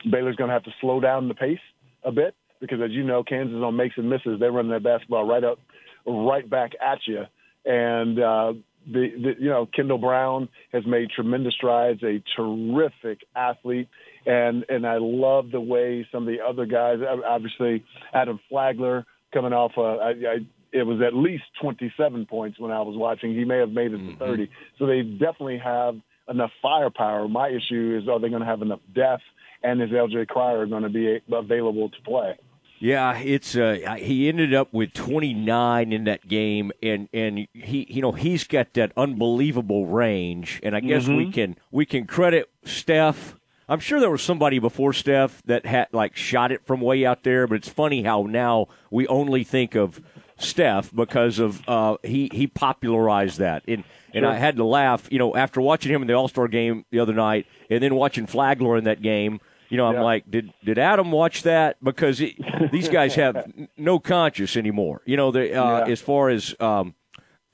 Baylor's 0.07 0.35
going 0.35 0.49
to 0.49 0.53
have 0.53 0.65
to 0.65 0.71
slow 0.81 0.99
down 0.99 1.29
the 1.29 1.33
pace 1.33 1.57
a 2.03 2.11
bit 2.11 2.35
because, 2.61 2.79
as 2.79 2.91
you 2.91 3.03
know, 3.03 3.23
Kansas 3.23 3.55
on 3.55 3.75
makes 3.75 3.97
and 3.97 4.07
misses, 4.07 4.39
they're 4.39 4.51
running 4.51 4.69
their 4.69 4.79
basketball 4.79 5.25
right 5.25 5.43
up, 5.43 5.57
right 6.05 6.47
back 6.47 6.73
at 6.79 6.99
you, 7.07 7.23
and. 7.65 8.19
Uh, 8.19 8.53
the, 8.85 9.09
the, 9.09 9.43
you 9.43 9.49
know 9.49 9.65
Kendall 9.65 9.97
Brown 9.97 10.47
has 10.71 10.85
made 10.85 11.09
tremendous 11.11 11.53
strides, 11.53 12.01
a 12.01 12.23
terrific 12.35 13.19
athlete, 13.35 13.89
and 14.25 14.65
and 14.69 14.87
I 14.87 14.97
love 14.99 15.51
the 15.51 15.59
way 15.59 16.07
some 16.11 16.27
of 16.27 16.33
the 16.33 16.41
other 16.41 16.65
guys, 16.65 16.99
obviously 17.27 17.83
Adam 18.13 18.39
Flagler, 18.49 19.05
coming 19.33 19.53
off. 19.53 19.73
Uh, 19.77 19.97
I, 19.97 20.09
I, 20.09 20.37
it 20.71 20.83
was 20.83 21.01
at 21.01 21.13
least 21.13 21.43
27 21.61 22.25
points 22.25 22.59
when 22.59 22.71
I 22.71 22.81
was 22.81 22.95
watching. 22.95 23.33
He 23.33 23.45
may 23.45 23.57
have 23.57 23.71
made 23.71 23.93
it 23.93 23.97
to 23.97 24.03
mm-hmm. 24.03 24.19
30. 24.19 24.49
So 24.77 24.85
they 24.85 25.01
definitely 25.01 25.59
have 25.59 25.95
enough 26.29 26.51
firepower. 26.61 27.27
My 27.27 27.49
issue 27.49 27.99
is 27.99 28.07
are 28.07 28.19
they 28.19 28.29
going 28.29 28.41
to 28.41 28.47
have 28.47 28.61
enough 28.61 28.81
depth, 28.93 29.23
and 29.63 29.81
is 29.81 29.89
LJ 29.89 30.27
Cryer 30.27 30.65
going 30.67 30.83
to 30.83 30.89
be 30.89 31.19
available 31.31 31.89
to 31.89 32.01
play? 32.03 32.37
Yeah, 32.79 33.17
it's 33.17 33.57
uh, 33.57 33.97
he 33.99 34.29
ended 34.29 34.53
up 34.53 34.73
with 34.73 34.93
29 34.93 35.91
in 35.91 36.03
that 36.05 36.27
game, 36.27 36.71
and 36.81 37.09
and 37.11 37.47
he 37.53 37.85
you 37.89 38.01
know 38.01 38.13
he's 38.13 38.45
got 38.45 38.73
that 38.75 38.93
unbelievable 38.95 39.85
range, 39.85 40.61
and 40.63 40.75
I 40.75 40.79
guess 40.79 41.03
mm-hmm. 41.03 41.17
we 41.17 41.31
can 41.31 41.57
we 41.71 41.85
can 41.85 42.07
credit 42.07 42.49
Steph 42.63 43.35
I'm 43.69 43.79
sure 43.79 43.99
there 43.99 44.09
was 44.09 44.23
somebody 44.23 44.57
before 44.57 44.93
Steph 44.93 45.43
that 45.45 45.65
had 45.65 45.89
like 45.91 46.15
shot 46.15 46.51
it 46.51 46.65
from 46.65 46.81
way 46.81 47.05
out 47.05 47.23
there, 47.23 47.45
but 47.45 47.55
it's 47.55 47.69
funny 47.69 48.01
how 48.01 48.23
now 48.23 48.67
we 48.89 49.05
only 49.07 49.43
think 49.43 49.75
of 49.75 50.01
Steph 50.39 50.91
because 50.93 51.37
of 51.37 51.61
uh, 51.69 51.97
he 52.03 52.31
he 52.33 52.47
popularized 52.47 53.37
that. 53.37 53.63
And 53.67 53.83
and 54.11 54.23
sure. 54.23 54.31
I 54.31 54.35
had 54.35 54.55
to 54.55 54.63
laugh, 54.63 55.07
you 55.11 55.19
know, 55.19 55.35
after 55.35 55.61
watching 55.61 55.93
him 55.93 56.01
in 56.01 56.07
the 56.07 56.15
All 56.15 56.27
Star 56.27 56.47
game 56.47 56.83
the 56.89 56.99
other 56.99 57.13
night, 57.13 57.45
and 57.69 57.83
then 57.83 57.93
watching 57.93 58.25
Flagler 58.25 58.75
in 58.75 58.85
that 58.85 59.01
game. 59.03 59.39
You 59.69 59.77
know, 59.77 59.85
I'm 59.85 59.93
yeah. 59.93 60.01
like, 60.01 60.31
did 60.31 60.51
did 60.65 60.79
Adam 60.79 61.11
watch 61.11 61.43
that? 61.43 61.77
Because 61.83 62.19
it, 62.21 62.33
these 62.71 62.89
guys 62.97 63.13
have 63.15 63.53
no 63.77 63.99
conscience 63.99 64.57
anymore. 64.57 65.03
You 65.05 65.15
know, 65.15 65.29
they, 65.29 65.53
uh, 65.53 65.85
yeah. 65.85 65.91
as 65.91 66.01
far 66.01 66.29
as 66.29 66.55
um, 66.59 66.95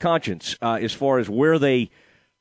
conscience, 0.00 0.56
uh, 0.62 0.78
as 0.80 0.94
far 0.94 1.18
as 1.18 1.28
where 1.28 1.58
they 1.58 1.90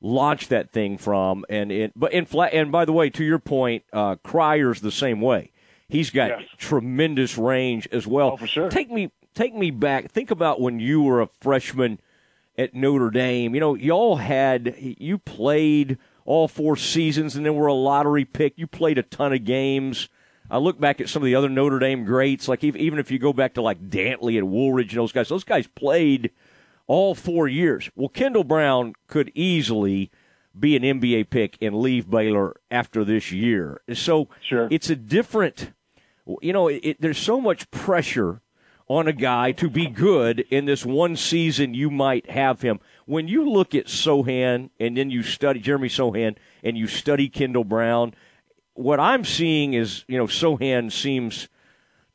launch 0.02 0.48
that 0.50 0.72
thing 0.72 0.98
from. 0.98 1.46
And 1.50 1.72
it, 1.72 1.94
but 1.96 2.14
in 2.14 2.26
flat, 2.26 2.54
and 2.54 2.72
by 2.72 2.86
the 2.86 2.94
way, 2.94 3.10
to 3.12 3.24
your 3.24 3.40
point, 3.40 3.84
uh, 3.94 4.16
Cryer's 4.18 4.82
the 4.82 4.92
same 4.92 5.22
way. 5.22 5.52
He's 5.88 6.10
got 6.10 6.30
yes. 6.30 6.50
tremendous 6.58 7.38
range 7.38 7.88
as 7.92 8.08
well. 8.08 8.32
Oh, 8.34 8.38
for 8.38 8.48
sure. 8.48 8.70
Take 8.70 8.92
me 8.92 9.12
take 9.36 9.54
me 9.54 9.72
back. 9.72 10.12
Think 10.12 10.32
about 10.32 10.60
when 10.60 10.80
you 10.80 11.02
were 11.04 11.22
a 11.22 11.30
freshman 11.42 12.00
at 12.58 12.74
Notre 12.74 13.12
Dame. 13.12 13.54
You 13.54 13.60
know, 13.60 13.76
y'all 13.76 14.16
had 14.16 14.76
you 14.80 15.18
played 15.18 15.98
all 16.26 16.48
four 16.48 16.76
seasons 16.76 17.36
and 17.36 17.46
then 17.46 17.56
were 17.56 17.68
a 17.68 17.74
lottery 17.74 18.26
pick. 18.26 18.58
You 18.58 18.66
played 18.66 18.98
a 18.98 19.04
ton 19.04 19.32
of 19.32 19.44
games. 19.44 20.10
I 20.50 20.58
look 20.58 20.80
back 20.80 21.02
at 21.02 21.10
some 21.10 21.22
of 21.22 21.26
the 21.26 21.36
other 21.36 21.50
Notre 21.50 21.80
Dame 21.80 22.06
greats, 22.06 22.48
like 22.48 22.64
even 22.64 22.98
if 23.00 23.12
you 23.12 23.20
go 23.20 23.34
back 23.34 23.56
to 23.56 23.62
like 23.62 23.90
Dantley 23.90 24.38
and 24.38 24.52
Woolridge 24.52 24.94
and 24.94 25.02
those 25.02 25.12
guys, 25.12 25.30
those 25.30 25.44
guys 25.44 25.68
played– 25.68 26.32
all 26.88 27.16
four 27.16 27.48
years. 27.48 27.90
Well, 27.96 28.10
Kendall 28.10 28.44
Brown 28.44 28.94
could 29.08 29.32
easily 29.36 30.12
be 30.58 30.76
an 30.76 30.84
NBA 30.84 31.30
pick 31.30 31.58
and 31.62 31.76
leave 31.76 32.10
Baylor 32.10 32.56
after 32.72 33.04
this 33.04 33.32
year. 33.32 33.82
So 33.94 34.30
sure. 34.42 34.68
it's 34.72 34.90
a 34.90 34.96
different, 34.96 35.74
you 36.42 36.54
know, 36.54 36.68
it, 36.68 37.02
there's 37.02 37.18
so 37.18 37.42
much 37.42 37.70
pressure 37.72 38.42
on 38.88 39.08
a 39.08 39.14
guy 39.14 39.52
to 39.52 39.70
be 39.70 39.88
good 39.88 40.42
in 40.52 40.66
this 40.66 40.86
one 40.86 41.16
season 41.16 41.74
you 41.74 41.90
might 41.90 42.30
have 42.30 42.62
him. 42.62 42.80
When 43.06 43.28
you 43.28 43.50
look 43.50 43.74
at 43.74 43.88
Sochan 43.88 44.70
and 44.80 44.96
then 44.96 45.10
you 45.10 45.24
study 45.24 45.60
Jeremy 45.60 45.90
Sochan 45.90 46.36
and 46.64 46.78
you 46.78 46.88
study 46.88 47.28
Kendall 47.28 47.64
Brown, 47.64 48.14
what 48.76 49.00
I'm 49.00 49.26
seeing 49.26 49.74
is, 49.74 50.06
you 50.08 50.18
know, 50.18 50.28
Sochan 50.28 50.92
seems 50.92 51.48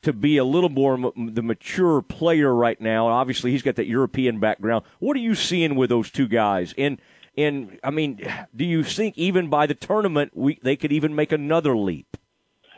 to 0.03 0.13
be 0.13 0.37
a 0.37 0.43
little 0.43 0.69
more 0.69 0.93
m- 0.93 1.33
the 1.33 1.41
mature 1.41 2.01
player 2.01 2.53
right 2.53 2.79
now. 2.79 3.07
Obviously, 3.07 3.51
he's 3.51 3.61
got 3.61 3.75
that 3.75 3.87
European 3.87 4.39
background. 4.39 4.85
What 4.99 5.15
are 5.15 5.21
you 5.21 5.35
seeing 5.35 5.75
with 5.75 5.89
those 5.89 6.09
two 6.09 6.27
guys? 6.27 6.73
And 6.77 6.99
and 7.37 7.79
I 7.83 7.91
mean, 7.91 8.19
do 8.55 8.65
you 8.65 8.83
think 8.83 9.17
even 9.17 9.49
by 9.49 9.65
the 9.67 9.75
tournament 9.75 10.31
we 10.35 10.59
they 10.61 10.75
could 10.75 10.91
even 10.91 11.15
make 11.15 11.31
another 11.31 11.77
leap? 11.77 12.17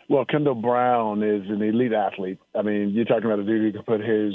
Well, 0.10 0.26
Kendall 0.26 0.56
Brown 0.56 1.24
is 1.24 1.50
an 1.50 1.62
elite 1.62 1.94
athlete. 1.94 2.40
I 2.54 2.62
mean, 2.62 2.90
you're 2.90 3.06
talking 3.06 3.26
about 3.26 3.40
a 3.40 3.44
dude 3.44 3.62
who 3.62 3.72
can 3.72 3.84
put 3.84 4.02
his 4.02 4.34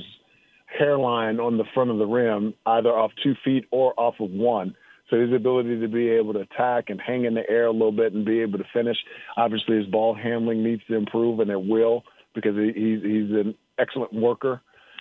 hairline 0.67 1.41
on 1.41 1.59
the 1.59 1.65
front 1.75 1.91
of 1.91 1.99
the 1.99 2.07
rim, 2.07 2.55
either 2.67 2.91
off 2.91 3.13
two 3.23 3.35
feet 3.45 3.67
or 3.71 3.93
off 3.99 4.15
of 4.19 4.31
one. 4.31 4.75
So 5.11 5.19
his 5.19 5.33
ability 5.33 5.81
to 5.81 5.89
be 5.89 6.09
able 6.11 6.35
to 6.35 6.41
attack 6.41 6.85
and 6.89 7.01
hang 7.01 7.25
in 7.25 7.35
the 7.35 7.49
air 7.49 7.67
a 7.67 7.73
little 7.73 7.93
bit 7.93 8.13
and 8.13 8.25
be 8.27 8.41
able 8.41 8.59
to 8.59 8.65
finish, 8.73 8.97
obviously 9.37 9.77
his 9.77 9.87
ball 9.87 10.15
handling 10.15 10.63
needs 10.63 10.83
to 10.89 10.95
improve, 10.95 11.41
and 11.41 11.51
it 11.51 11.63
will 11.63 12.05
because 12.35 12.57
he, 12.57 12.73
he's 12.75 13.03
he's 13.03 13.31
an 13.31 13.55
excellent 13.79 14.13
worker. 14.13 14.61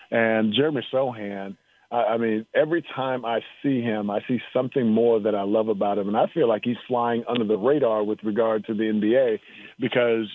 And 0.10 0.54
Jeremy 0.54 0.86
Sochan, 0.94 1.58
I 1.92 2.18
mean, 2.18 2.46
every 2.54 2.84
time 2.96 3.26
I 3.26 3.40
see 3.64 3.82
him, 3.82 4.10
I 4.10 4.20
see 4.28 4.40
something 4.54 4.92
more 4.92 5.20
that 5.22 5.36
I 5.36 5.44
love 5.44 5.70
about 5.70 5.98
him, 5.98 6.08
and 6.08 6.18
I 6.18 6.28
feel 6.34 6.48
like 6.48 6.62
he's 6.66 6.78
flying 6.88 7.24
under 7.30 7.46
the 7.46 7.58
radar 7.58 8.04
with 8.04 8.20
regard 8.24 8.66
to 8.66 8.74
the 8.74 8.84
NBA 8.84 9.40
because 9.80 10.28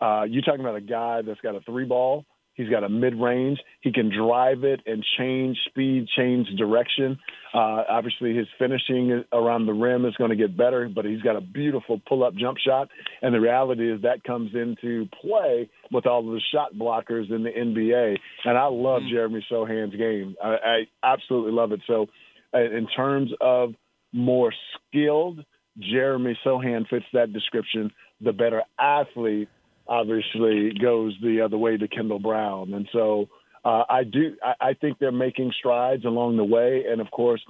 uh, 0.00 0.24
you're 0.28 0.42
talking 0.42 0.60
about 0.60 0.76
a 0.76 0.80
guy 0.80 1.22
that's 1.22 1.40
got 1.40 1.54
a 1.54 1.60
three 1.60 1.84
ball 1.84 2.24
He's 2.56 2.70
got 2.70 2.84
a 2.84 2.88
mid 2.88 3.14
range. 3.14 3.58
He 3.80 3.92
can 3.92 4.10
drive 4.10 4.64
it 4.64 4.80
and 4.86 5.04
change 5.18 5.58
speed, 5.66 6.06
change 6.16 6.48
direction. 6.56 7.18
Uh, 7.52 7.84
obviously, 7.88 8.34
his 8.34 8.46
finishing 8.58 9.24
around 9.32 9.66
the 9.66 9.74
rim 9.74 10.06
is 10.06 10.14
going 10.16 10.30
to 10.30 10.36
get 10.36 10.56
better, 10.56 10.88
but 10.88 11.04
he's 11.04 11.20
got 11.20 11.36
a 11.36 11.40
beautiful 11.40 12.00
pull 12.08 12.24
up 12.24 12.34
jump 12.34 12.56
shot. 12.58 12.88
And 13.20 13.34
the 13.34 13.40
reality 13.40 13.92
is 13.92 14.02
that 14.02 14.24
comes 14.24 14.52
into 14.54 15.06
play 15.20 15.68
with 15.92 16.06
all 16.06 16.20
of 16.20 16.34
the 16.34 16.40
shot 16.52 16.74
blockers 16.74 17.30
in 17.30 17.42
the 17.42 17.50
NBA. 17.50 18.16
And 18.44 18.56
I 18.56 18.66
love 18.66 19.02
mm-hmm. 19.02 19.10
Jeremy 19.10 19.46
Sochan's 19.50 19.94
game. 19.94 20.34
I, 20.42 20.56
I 21.02 21.14
absolutely 21.14 21.52
love 21.52 21.72
it. 21.72 21.80
So, 21.86 22.06
uh, 22.54 22.58
in 22.58 22.86
terms 22.96 23.32
of 23.40 23.74
more 24.12 24.52
skilled, 24.88 25.44
Jeremy 25.78 26.38
Sochan 26.44 26.88
fits 26.88 27.04
that 27.12 27.32
description. 27.32 27.90
The 28.20 28.32
better 28.32 28.62
athlete 28.78 29.48
obviously 29.88 30.72
goes 30.80 31.14
the 31.22 31.40
other 31.40 31.58
way 31.58 31.76
to 31.76 31.88
Kendall 31.88 32.18
Brown. 32.18 32.74
And 32.74 32.88
so 32.92 33.28
uh, 33.64 33.84
I 33.88 34.04
do 34.04 34.36
I, 34.42 34.68
I, 34.68 34.74
think 34.74 34.98
they're 34.98 35.12
making 35.12 35.52
strides 35.58 36.04
along 36.04 36.36
the 36.36 36.44
way. 36.44 36.84
And 36.88 37.00
of 37.00 37.10
course, 37.10 37.40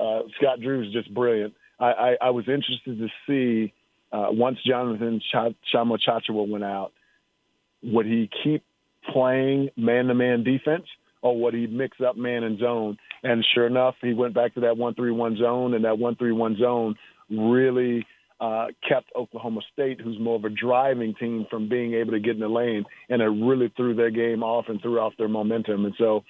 uh, 0.00 0.20
Scott 0.38 0.60
Drew 0.60 0.86
is 0.86 0.92
just 0.92 1.12
brilliant. 1.12 1.54
I, 1.78 1.86
I, 1.86 2.16
I, 2.22 2.30
was 2.30 2.46
interested 2.48 2.98
to 2.98 3.08
see 3.26 3.72
uh, 4.12 4.28
once 4.30 4.58
Jonathan 4.66 5.20
Ch- 5.20 5.56
Tchatchoua 5.74 6.48
went 6.48 6.64
out, 6.64 6.92
would 7.82 8.06
he 8.06 8.30
keep 8.42 8.64
playing 9.12 9.70
man-to-man 9.76 10.42
defense 10.42 10.86
or 11.22 11.38
would 11.40 11.54
he 11.54 11.66
mix 11.66 11.98
up 12.00 12.16
man 12.16 12.44
and 12.44 12.58
zone? 12.58 12.98
And 13.22 13.44
sure 13.54 13.66
enough, 13.66 13.96
he 14.00 14.14
went 14.14 14.34
back 14.34 14.54
to 14.54 14.60
that 14.60 14.76
one-three-one 14.76 15.36
zone, 15.38 15.74
and 15.74 15.84
that 15.84 15.98
one-three-one 15.98 16.56
zone 16.58 16.94
really 17.30 18.06
uh, 18.40 18.66
kept 18.86 19.10
Oklahoma 19.16 19.60
State, 19.72 20.00
who's 20.00 20.18
more 20.20 20.36
of 20.36 20.44
a 20.44 20.50
driving 20.50 21.14
team, 21.14 21.46
from 21.50 21.68
being 21.68 21.94
able 21.94 22.12
to 22.12 22.20
get 22.20 22.34
in 22.34 22.40
the 22.40 22.48
lane, 22.48 22.84
and 23.08 23.22
it 23.22 23.26
really 23.26 23.72
threw 23.76 23.94
their 23.94 24.10
game 24.10 24.42
off 24.42 24.66
and 24.68 24.80
threw 24.80 24.98
off 24.98 25.14
their 25.18 25.28
momentum. 25.28 25.84
And 25.84 25.94
so 25.98 26.22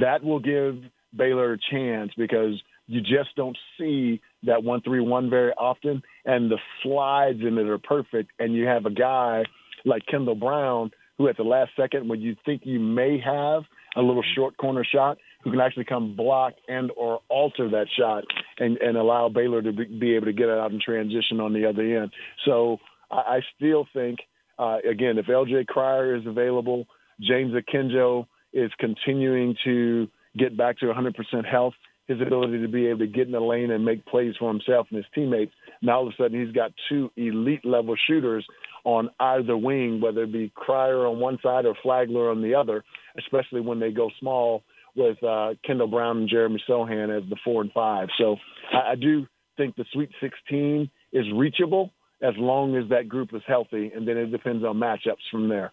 that 0.00 0.22
will 0.22 0.40
give 0.40 0.76
Baylor 1.16 1.54
a 1.54 1.58
chance 1.70 2.12
because 2.16 2.60
you 2.86 3.00
just 3.00 3.34
don't 3.36 3.56
see 3.78 4.20
that 4.44 4.62
one 4.62 4.82
three 4.82 5.00
one 5.00 5.30
very 5.30 5.52
often, 5.52 6.02
and 6.24 6.50
the 6.50 6.58
slides 6.82 7.40
in 7.40 7.58
it 7.58 7.66
are 7.66 7.78
perfect. 7.78 8.30
And 8.38 8.54
you 8.54 8.66
have 8.66 8.86
a 8.86 8.90
guy 8.90 9.44
like 9.84 10.06
Kendall 10.06 10.34
Brown 10.34 10.90
who, 11.18 11.28
at 11.28 11.36
the 11.36 11.42
last 11.42 11.70
second, 11.76 12.08
when 12.08 12.20
you 12.20 12.36
think 12.44 12.62
you 12.64 12.78
may 12.78 13.18
have 13.18 13.64
a 13.96 14.02
little 14.02 14.22
short 14.36 14.56
corner 14.56 14.84
shot, 14.84 15.18
who 15.42 15.50
can 15.50 15.60
actually 15.60 15.84
come 15.84 16.16
block 16.16 16.54
and 16.68 16.90
or 16.96 17.20
alter 17.28 17.70
that 17.70 17.86
shot 17.96 18.24
and, 18.58 18.76
and 18.78 18.96
allow 18.96 19.28
Baylor 19.28 19.62
to 19.62 19.72
be, 19.72 20.14
able 20.14 20.26
to 20.26 20.32
get 20.32 20.48
it 20.48 20.58
out 20.58 20.72
in 20.72 20.80
transition 20.80 21.40
on 21.40 21.52
the 21.52 21.66
other 21.66 21.82
end. 21.82 22.10
So 22.44 22.78
I, 23.10 23.16
I 23.16 23.40
still 23.56 23.86
think, 23.92 24.18
uh, 24.58 24.78
again, 24.88 25.18
if 25.18 25.26
LJ 25.26 25.66
Cryer 25.66 26.16
is 26.16 26.26
available, 26.26 26.86
James 27.20 27.52
Akinjo 27.52 28.26
is 28.52 28.70
continuing 28.78 29.56
to 29.64 30.08
get 30.36 30.56
back 30.56 30.78
to 30.78 30.86
100% 30.86 31.14
health, 31.46 31.74
his 32.06 32.20
ability 32.20 32.60
to 32.62 32.68
be 32.68 32.86
able 32.86 33.00
to 33.00 33.06
get 33.06 33.26
in 33.26 33.32
the 33.32 33.40
lane 33.40 33.70
and 33.70 33.84
make 33.84 34.04
plays 34.06 34.34
for 34.38 34.50
himself 34.50 34.86
and 34.90 34.96
his 34.96 35.06
teammates. 35.14 35.52
Now 35.82 35.98
all 35.98 36.08
of 36.08 36.14
a 36.14 36.22
sudden 36.22 36.44
he's 36.44 36.54
got 36.54 36.72
two 36.88 37.10
elite 37.16 37.64
level 37.64 37.94
shooters 38.06 38.46
on 38.84 39.10
either 39.20 39.56
wing, 39.56 40.00
whether 40.00 40.22
it 40.22 40.32
be 40.32 40.50
Cryer 40.54 41.06
on 41.06 41.20
one 41.20 41.38
side 41.42 41.66
or 41.66 41.74
Flagler 41.82 42.30
on 42.30 42.42
the 42.42 42.54
other, 42.54 42.82
especially 43.18 43.60
when 43.60 43.78
they 43.78 43.90
go 43.90 44.10
small 44.18 44.62
with 44.98 45.22
uh, 45.22 45.54
Kendall 45.64 45.86
Brown 45.86 46.18
and 46.18 46.28
Jeremy 46.28 46.62
Sochan 46.68 47.16
as 47.16 47.28
the 47.30 47.36
four 47.44 47.62
and 47.62 47.72
five. 47.72 48.08
So 48.18 48.36
I, 48.72 48.92
I 48.92 48.94
do 48.96 49.26
think 49.56 49.76
the 49.76 49.84
Sweet 49.92 50.10
16 50.20 50.90
is 51.12 51.24
reachable 51.34 51.92
as 52.20 52.34
long 52.36 52.76
as 52.76 52.88
that 52.90 53.08
group 53.08 53.32
is 53.32 53.42
healthy, 53.46 53.92
and 53.94 54.06
then 54.06 54.16
it 54.16 54.26
depends 54.26 54.64
on 54.64 54.76
matchups 54.76 55.16
from 55.30 55.48
there. 55.48 55.72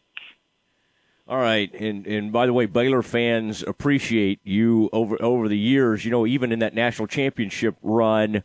All 1.28 1.40
right, 1.40 1.74
and 1.74 2.06
and 2.06 2.32
by 2.32 2.46
the 2.46 2.54
way, 2.54 2.68
Baylor 2.68 3.02
fans 3.02 3.64
appreciate 3.64 4.40
you 4.44 4.92
over 4.94 5.20
over 5.20 5.50
the 5.50 5.58
years. 5.58 6.06
You 6.06 6.12
know, 6.12 6.28
even 6.28 6.52
in 6.52 6.60
that 6.60 6.76
national 6.76 7.08
championship 7.08 7.76
run, 7.82 8.44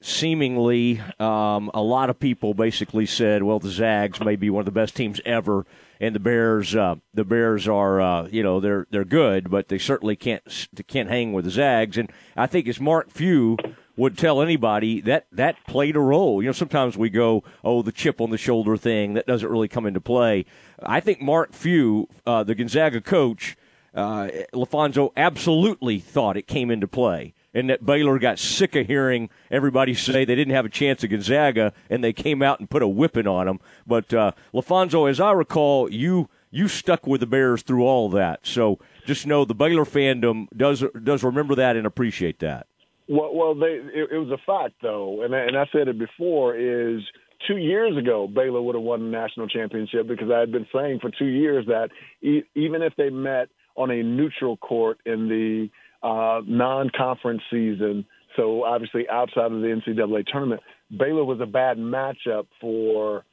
seemingly 0.00 1.02
um, 1.20 1.70
a 1.74 1.82
lot 1.82 2.08
of 2.08 2.18
people 2.18 2.54
basically 2.54 3.04
said, 3.04 3.42
"Well, 3.42 3.58
the 3.58 3.68
Zags 3.68 4.18
may 4.20 4.34
be 4.34 4.48
one 4.48 4.60
of 4.60 4.64
the 4.64 4.72
best 4.72 4.96
teams 4.96 5.20
ever." 5.26 5.66
And 6.00 6.14
the 6.14 6.20
Bears, 6.20 6.74
uh, 6.74 6.96
the 7.14 7.24
Bears 7.24 7.66
are, 7.66 8.00
uh, 8.00 8.28
you 8.28 8.42
know, 8.42 8.60
they're 8.60 8.86
they're 8.90 9.04
good, 9.04 9.50
but 9.50 9.68
they 9.68 9.78
certainly 9.78 10.16
can't 10.16 10.42
they 10.72 10.82
can't 10.82 11.08
hang 11.08 11.32
with 11.32 11.44
the 11.46 11.50
Zags. 11.50 11.96
And 11.96 12.10
I 12.36 12.46
think 12.46 12.68
as 12.68 12.80
Mark 12.80 13.10
Few 13.10 13.56
would 13.96 14.18
tell 14.18 14.42
anybody 14.42 15.00
that 15.00 15.26
that 15.32 15.56
played 15.66 15.96
a 15.96 16.00
role. 16.00 16.42
You 16.42 16.48
know, 16.48 16.52
sometimes 16.52 16.96
we 16.96 17.08
go, 17.08 17.42
oh, 17.64 17.82
the 17.82 17.92
chip 17.92 18.20
on 18.20 18.30
the 18.30 18.38
shoulder 18.38 18.76
thing 18.76 19.14
that 19.14 19.26
doesn't 19.26 19.48
really 19.48 19.68
come 19.68 19.86
into 19.86 20.00
play. 20.00 20.44
I 20.82 21.00
think 21.00 21.20
Mark 21.20 21.52
Few, 21.52 22.08
uh, 22.26 22.44
the 22.44 22.54
Gonzaga 22.54 23.00
coach, 23.00 23.56
uh, 23.94 24.28
LaPhonso 24.52 25.12
absolutely 25.16 25.98
thought 25.98 26.36
it 26.36 26.46
came 26.46 26.70
into 26.70 26.86
play 26.86 27.32
and 27.56 27.70
that 27.70 27.86
Baylor 27.86 28.18
got 28.18 28.38
sick 28.38 28.76
of 28.76 28.86
hearing 28.86 29.30
everybody 29.50 29.94
say 29.94 30.26
they 30.26 30.34
didn't 30.34 30.54
have 30.54 30.66
a 30.66 30.68
chance 30.68 31.02
at 31.02 31.08
Gonzaga, 31.08 31.72
and 31.88 32.04
they 32.04 32.12
came 32.12 32.42
out 32.42 32.60
and 32.60 32.68
put 32.68 32.82
a 32.82 32.86
whipping 32.86 33.26
on 33.26 33.46
them. 33.46 33.60
But 33.86 34.12
uh, 34.12 34.32
LaPhonso, 34.52 35.08
as 35.08 35.20
I 35.20 35.32
recall, 35.32 35.90
you 35.90 36.28
you 36.50 36.68
stuck 36.68 37.06
with 37.06 37.20
the 37.20 37.26
Bears 37.26 37.62
through 37.62 37.84
all 37.84 38.10
that. 38.10 38.40
So 38.46 38.78
just 39.06 39.26
know 39.26 39.46
the 39.46 39.54
Baylor 39.54 39.86
fandom 39.86 40.48
does 40.54 40.84
does 41.02 41.24
remember 41.24 41.54
that 41.54 41.76
and 41.76 41.86
appreciate 41.86 42.40
that. 42.40 42.66
Well, 43.08 43.34
well, 43.34 43.54
they 43.54 43.80
it, 43.94 44.10
it 44.12 44.18
was 44.18 44.30
a 44.30 44.38
fact 44.44 44.74
though, 44.82 45.22
and 45.22 45.32
and 45.32 45.56
I 45.56 45.64
said 45.72 45.88
it 45.88 45.98
before 45.98 46.54
is 46.54 47.00
two 47.48 47.56
years 47.56 47.96
ago, 47.96 48.28
Baylor 48.28 48.60
would 48.60 48.74
have 48.74 48.84
won 48.84 49.00
the 49.00 49.16
national 49.16 49.48
championship 49.48 50.06
because 50.06 50.30
I 50.30 50.40
had 50.40 50.52
been 50.52 50.66
saying 50.74 50.98
for 51.00 51.10
two 51.10 51.24
years 51.24 51.64
that 51.68 51.88
e- 52.20 52.44
even 52.54 52.82
if 52.82 52.94
they 52.96 53.08
met 53.08 53.48
on 53.76 53.90
a 53.90 54.02
neutral 54.02 54.58
court 54.58 54.98
in 55.06 55.28
the 55.28 55.70
uh, 56.02 56.40
non-conference 56.46 57.42
season. 57.50 58.06
So 58.36 58.64
obviously 58.64 59.08
outside 59.08 59.52
of 59.52 59.60
the 59.60 59.80
NCAA 59.86 60.26
tournament, 60.26 60.62
Baylor 60.96 61.24
was 61.24 61.40
a 61.40 61.46
bad 61.46 61.78
matchup 61.78 62.46
for 62.60 63.24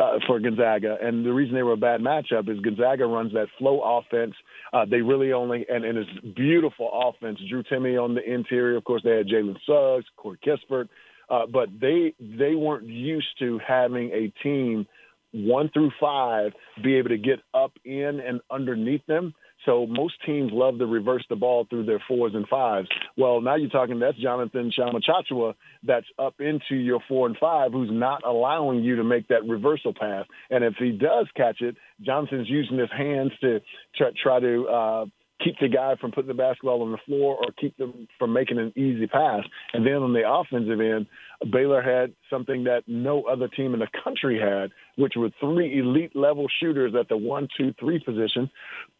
uh, 0.00 0.18
for 0.26 0.40
Gonzaga, 0.40 0.96
and 1.02 1.24
the 1.24 1.32
reason 1.32 1.54
they 1.54 1.62
were 1.62 1.74
a 1.74 1.76
bad 1.76 2.00
matchup 2.00 2.48
is 2.48 2.58
Gonzaga 2.60 3.04
runs 3.04 3.34
that 3.34 3.48
flow 3.58 3.82
offense. 3.82 4.34
Uh, 4.72 4.86
they 4.86 5.02
really 5.02 5.32
only 5.34 5.66
and, 5.68 5.84
and 5.84 5.98
it's 5.98 6.10
beautiful 6.34 6.88
offense. 6.92 7.38
Drew 7.50 7.62
Timme 7.62 8.02
on 8.02 8.14
the 8.14 8.22
interior, 8.22 8.78
of 8.78 8.84
course. 8.84 9.02
They 9.04 9.16
had 9.16 9.26
Jalen 9.26 9.58
Suggs, 9.66 10.06
Corey 10.16 10.38
Kispert, 10.46 10.88
uh, 11.28 11.46
but 11.52 11.68
they 11.78 12.14
they 12.18 12.54
weren't 12.54 12.86
used 12.86 13.38
to 13.40 13.60
having 13.66 14.10
a 14.12 14.32
team 14.42 14.86
one 15.32 15.70
through 15.70 15.90
five 16.00 16.52
be 16.82 16.96
able 16.96 17.08
to 17.08 17.18
get 17.18 17.40
up 17.54 17.72
in 17.84 18.20
and 18.20 18.40
underneath 18.50 19.04
them. 19.06 19.34
So 19.64 19.86
most 19.86 20.14
teams 20.26 20.50
love 20.52 20.78
to 20.78 20.86
reverse 20.86 21.24
the 21.28 21.36
ball 21.36 21.66
through 21.68 21.86
their 21.86 22.02
fours 22.08 22.32
and 22.34 22.46
fives. 22.48 22.88
Well, 23.16 23.40
now 23.40 23.56
you're 23.56 23.70
talking 23.70 23.98
that's 23.98 24.18
Jonathan 24.18 24.72
Tchamwa 24.76 25.00
Tchatchoua 25.02 25.54
that's 25.84 26.06
up 26.18 26.40
into 26.40 26.74
your 26.74 27.00
four 27.08 27.26
and 27.26 27.36
five 27.36 27.72
who's 27.72 27.90
not 27.90 28.24
allowing 28.24 28.82
you 28.82 28.96
to 28.96 29.04
make 29.04 29.28
that 29.28 29.46
reversal 29.46 29.94
pass. 29.98 30.26
And 30.50 30.64
if 30.64 30.74
he 30.78 30.90
does 30.90 31.28
catch 31.36 31.60
it, 31.60 31.76
Jonathan's 32.00 32.48
using 32.48 32.78
his 32.78 32.90
hands 32.90 33.32
to 33.40 33.60
try, 33.96 34.10
try 34.20 34.40
to 34.40 34.68
uh, 34.68 35.04
keep 35.42 35.58
the 35.60 35.68
guy 35.68 35.94
from 36.00 36.12
putting 36.12 36.28
the 36.28 36.34
basketball 36.34 36.82
on 36.82 36.92
the 36.92 36.98
floor 37.06 37.36
or 37.36 37.52
keep 37.52 37.76
them 37.76 38.06
from 38.18 38.32
making 38.32 38.58
an 38.58 38.72
easy 38.76 39.06
pass. 39.06 39.44
And 39.72 39.86
then 39.86 39.94
on 39.94 40.12
the 40.12 40.28
offensive 40.28 40.80
end, 40.80 41.06
Baylor 41.50 41.82
had 41.82 42.12
something 42.30 42.64
that 42.64 42.84
no 42.86 43.24
other 43.24 43.48
team 43.48 43.74
in 43.74 43.80
the 43.80 43.88
country 44.04 44.38
had, 44.40 44.70
which 44.96 45.14
were 45.16 45.30
three 45.40 45.78
elite 45.78 46.14
level 46.14 46.46
shooters 46.60 46.94
at 46.98 47.08
the 47.08 47.16
one, 47.16 47.48
two, 47.56 47.74
three 47.78 47.98
position. 47.98 48.50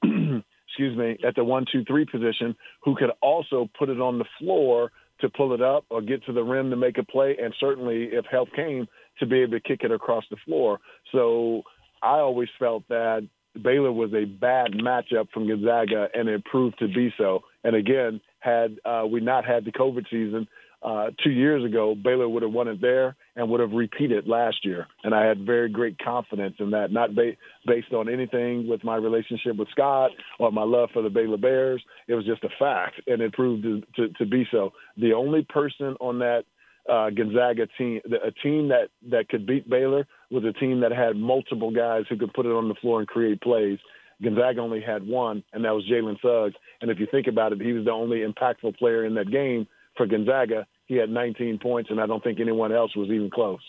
excuse 0.72 0.96
me, 0.96 1.18
at 1.26 1.34
the 1.34 1.44
one, 1.44 1.66
two, 1.70 1.84
three 1.84 2.06
position 2.06 2.56
who 2.82 2.96
could 2.96 3.10
also 3.20 3.68
put 3.78 3.90
it 3.90 4.00
on 4.00 4.18
the 4.18 4.24
floor 4.38 4.90
to 5.20 5.28
pull 5.28 5.52
it 5.52 5.60
up 5.60 5.84
or 5.90 6.00
get 6.00 6.24
to 6.24 6.32
the 6.32 6.42
rim 6.42 6.70
to 6.70 6.76
make 6.76 6.96
a 6.96 7.04
play, 7.04 7.36
and 7.40 7.54
certainly, 7.60 8.08
if 8.12 8.24
help 8.24 8.48
came, 8.56 8.88
to 9.20 9.26
be 9.26 9.42
able 9.42 9.52
to 9.52 9.60
kick 9.60 9.80
it 9.82 9.92
across 9.92 10.24
the 10.30 10.36
floor. 10.46 10.80
So 11.12 11.62
I 12.02 12.18
always 12.18 12.48
felt 12.58 12.88
that 12.88 13.28
Baylor 13.60 13.92
was 13.92 14.12
a 14.14 14.24
bad 14.24 14.72
matchup 14.72 15.28
from 15.32 15.46
Gonzaga, 15.46 16.08
and 16.14 16.28
it 16.28 16.42
proved 16.46 16.78
to 16.78 16.88
be 16.88 17.12
so. 17.18 17.42
And 17.62 17.76
again, 17.76 18.20
had 18.40 18.78
uh, 18.84 19.04
we 19.08 19.20
not 19.20 19.44
had 19.44 19.64
the 19.66 19.72
COVID 19.72 20.06
season, 20.10 20.48
uh, 20.82 21.10
two 21.22 21.30
years 21.30 21.64
ago, 21.64 21.94
Baylor 21.94 22.28
would 22.28 22.42
have 22.42 22.52
won 22.52 22.66
it 22.66 22.80
there 22.80 23.14
and 23.36 23.48
would 23.48 23.60
have 23.60 23.72
repeated 23.72 24.26
last 24.26 24.64
year. 24.64 24.86
And 25.04 25.14
I 25.14 25.24
had 25.24 25.46
very 25.46 25.68
great 25.68 25.96
confidence 25.98 26.56
in 26.58 26.70
that, 26.70 26.90
not 26.90 27.14
ba- 27.14 27.36
based 27.66 27.92
on 27.92 28.08
anything 28.08 28.68
with 28.68 28.82
my 28.82 28.96
relationship 28.96 29.56
with 29.56 29.68
Scott 29.70 30.10
or 30.40 30.50
my 30.50 30.64
love 30.64 30.90
for 30.92 31.02
the 31.02 31.10
Baylor 31.10 31.36
Bears. 31.36 31.82
It 32.08 32.14
was 32.14 32.26
just 32.26 32.42
a 32.42 32.48
fact, 32.58 33.00
and 33.06 33.22
it 33.22 33.32
proved 33.32 33.62
to, 33.62 33.82
to, 33.96 34.08
to 34.14 34.26
be 34.26 34.46
so. 34.50 34.72
The 34.96 35.12
only 35.12 35.46
person 35.48 35.96
on 36.00 36.18
that 36.18 36.44
uh, 36.90 37.10
Gonzaga 37.10 37.68
team, 37.78 38.00
a 38.06 38.32
team 38.42 38.68
that 38.68 38.88
that 39.10 39.28
could 39.28 39.46
beat 39.46 39.70
Baylor 39.70 40.04
was 40.32 40.44
a 40.44 40.52
team 40.52 40.80
that 40.80 40.90
had 40.90 41.14
multiple 41.14 41.70
guys 41.70 42.04
who 42.08 42.16
could 42.16 42.34
put 42.34 42.44
it 42.44 42.50
on 42.50 42.68
the 42.68 42.74
floor 42.74 42.98
and 42.98 43.06
create 43.06 43.40
plays. 43.40 43.78
Gonzaga 44.20 44.60
only 44.60 44.80
had 44.80 45.06
one, 45.06 45.44
and 45.52 45.64
that 45.64 45.74
was 45.74 45.88
Jalen 45.88 46.20
Suggs. 46.20 46.56
And 46.80 46.90
if 46.90 46.98
you 46.98 47.06
think 47.08 47.28
about 47.28 47.52
it, 47.52 47.60
he 47.60 47.72
was 47.72 47.84
the 47.84 47.92
only 47.92 48.20
impactful 48.20 48.78
player 48.78 49.04
in 49.04 49.14
that 49.14 49.30
game 49.30 49.68
for 49.96 50.06
Gonzaga. 50.06 50.66
He 50.87 50.96
had 50.96 51.11
19 51.11 51.58
points, 51.58 51.90
and 51.90 52.00
I 52.00 52.06
don't 52.06 52.22
think 52.22 52.40
anyone 52.40 52.72
else 52.72 52.94
was 52.96 53.08
even 53.08 53.30
close. 53.30 53.61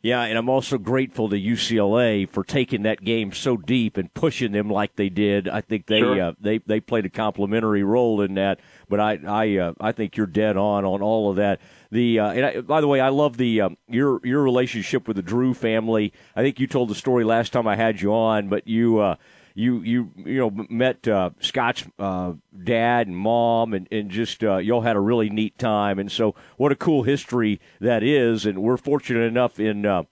Yeah, 0.00 0.22
and 0.22 0.38
I'm 0.38 0.48
also 0.48 0.78
grateful 0.78 1.28
to 1.28 1.36
UCLA 1.36 2.28
for 2.28 2.44
taking 2.44 2.82
that 2.82 3.02
game 3.02 3.32
so 3.32 3.56
deep 3.56 3.96
and 3.96 4.14
pushing 4.14 4.52
them 4.52 4.70
like 4.70 4.94
they 4.94 5.08
did. 5.08 5.48
I 5.48 5.60
think 5.60 5.86
they 5.86 5.98
sure. 5.98 6.22
uh, 6.22 6.32
they 6.40 6.58
they 6.58 6.78
played 6.78 7.04
a 7.04 7.10
complimentary 7.10 7.82
role 7.82 8.20
in 8.20 8.34
that. 8.34 8.60
But 8.88 9.00
I 9.00 9.18
I 9.26 9.56
uh, 9.56 9.72
I 9.80 9.90
think 9.90 10.16
you're 10.16 10.28
dead 10.28 10.56
on 10.56 10.84
on 10.84 11.02
all 11.02 11.30
of 11.30 11.36
that. 11.36 11.60
The 11.90 12.20
uh, 12.20 12.30
and 12.30 12.46
I, 12.46 12.60
by 12.60 12.80
the 12.80 12.86
way, 12.86 13.00
I 13.00 13.08
love 13.08 13.38
the 13.38 13.62
um, 13.62 13.76
your 13.88 14.20
your 14.22 14.40
relationship 14.40 15.08
with 15.08 15.16
the 15.16 15.22
Drew 15.22 15.52
family. 15.52 16.12
I 16.36 16.42
think 16.42 16.60
you 16.60 16.68
told 16.68 16.90
the 16.90 16.94
story 16.94 17.24
last 17.24 17.52
time 17.52 17.66
I 17.66 17.74
had 17.74 18.00
you 18.00 18.14
on, 18.14 18.48
but 18.48 18.68
you 18.68 18.98
uh, 19.00 19.16
you 19.58 19.80
you 19.82 20.12
you 20.16 20.38
know 20.38 20.66
met 20.70 21.06
uh, 21.08 21.30
Scott's 21.40 21.84
uh, 21.98 22.34
dad 22.62 23.08
and 23.08 23.16
mom, 23.16 23.74
and 23.74 23.88
and 23.90 24.08
just 24.08 24.44
uh, 24.44 24.58
y'all 24.58 24.82
had 24.82 24.94
a 24.94 25.00
really 25.00 25.28
neat 25.28 25.58
time. 25.58 25.98
And 25.98 26.10
so, 26.10 26.36
what 26.56 26.70
a 26.70 26.76
cool 26.76 27.02
history 27.02 27.60
that 27.80 28.04
is. 28.04 28.46
And 28.46 28.62
we're 28.62 28.76
fortunate 28.76 29.24
enough 29.24 29.58
in 29.58 29.84
uh, 29.84 30.04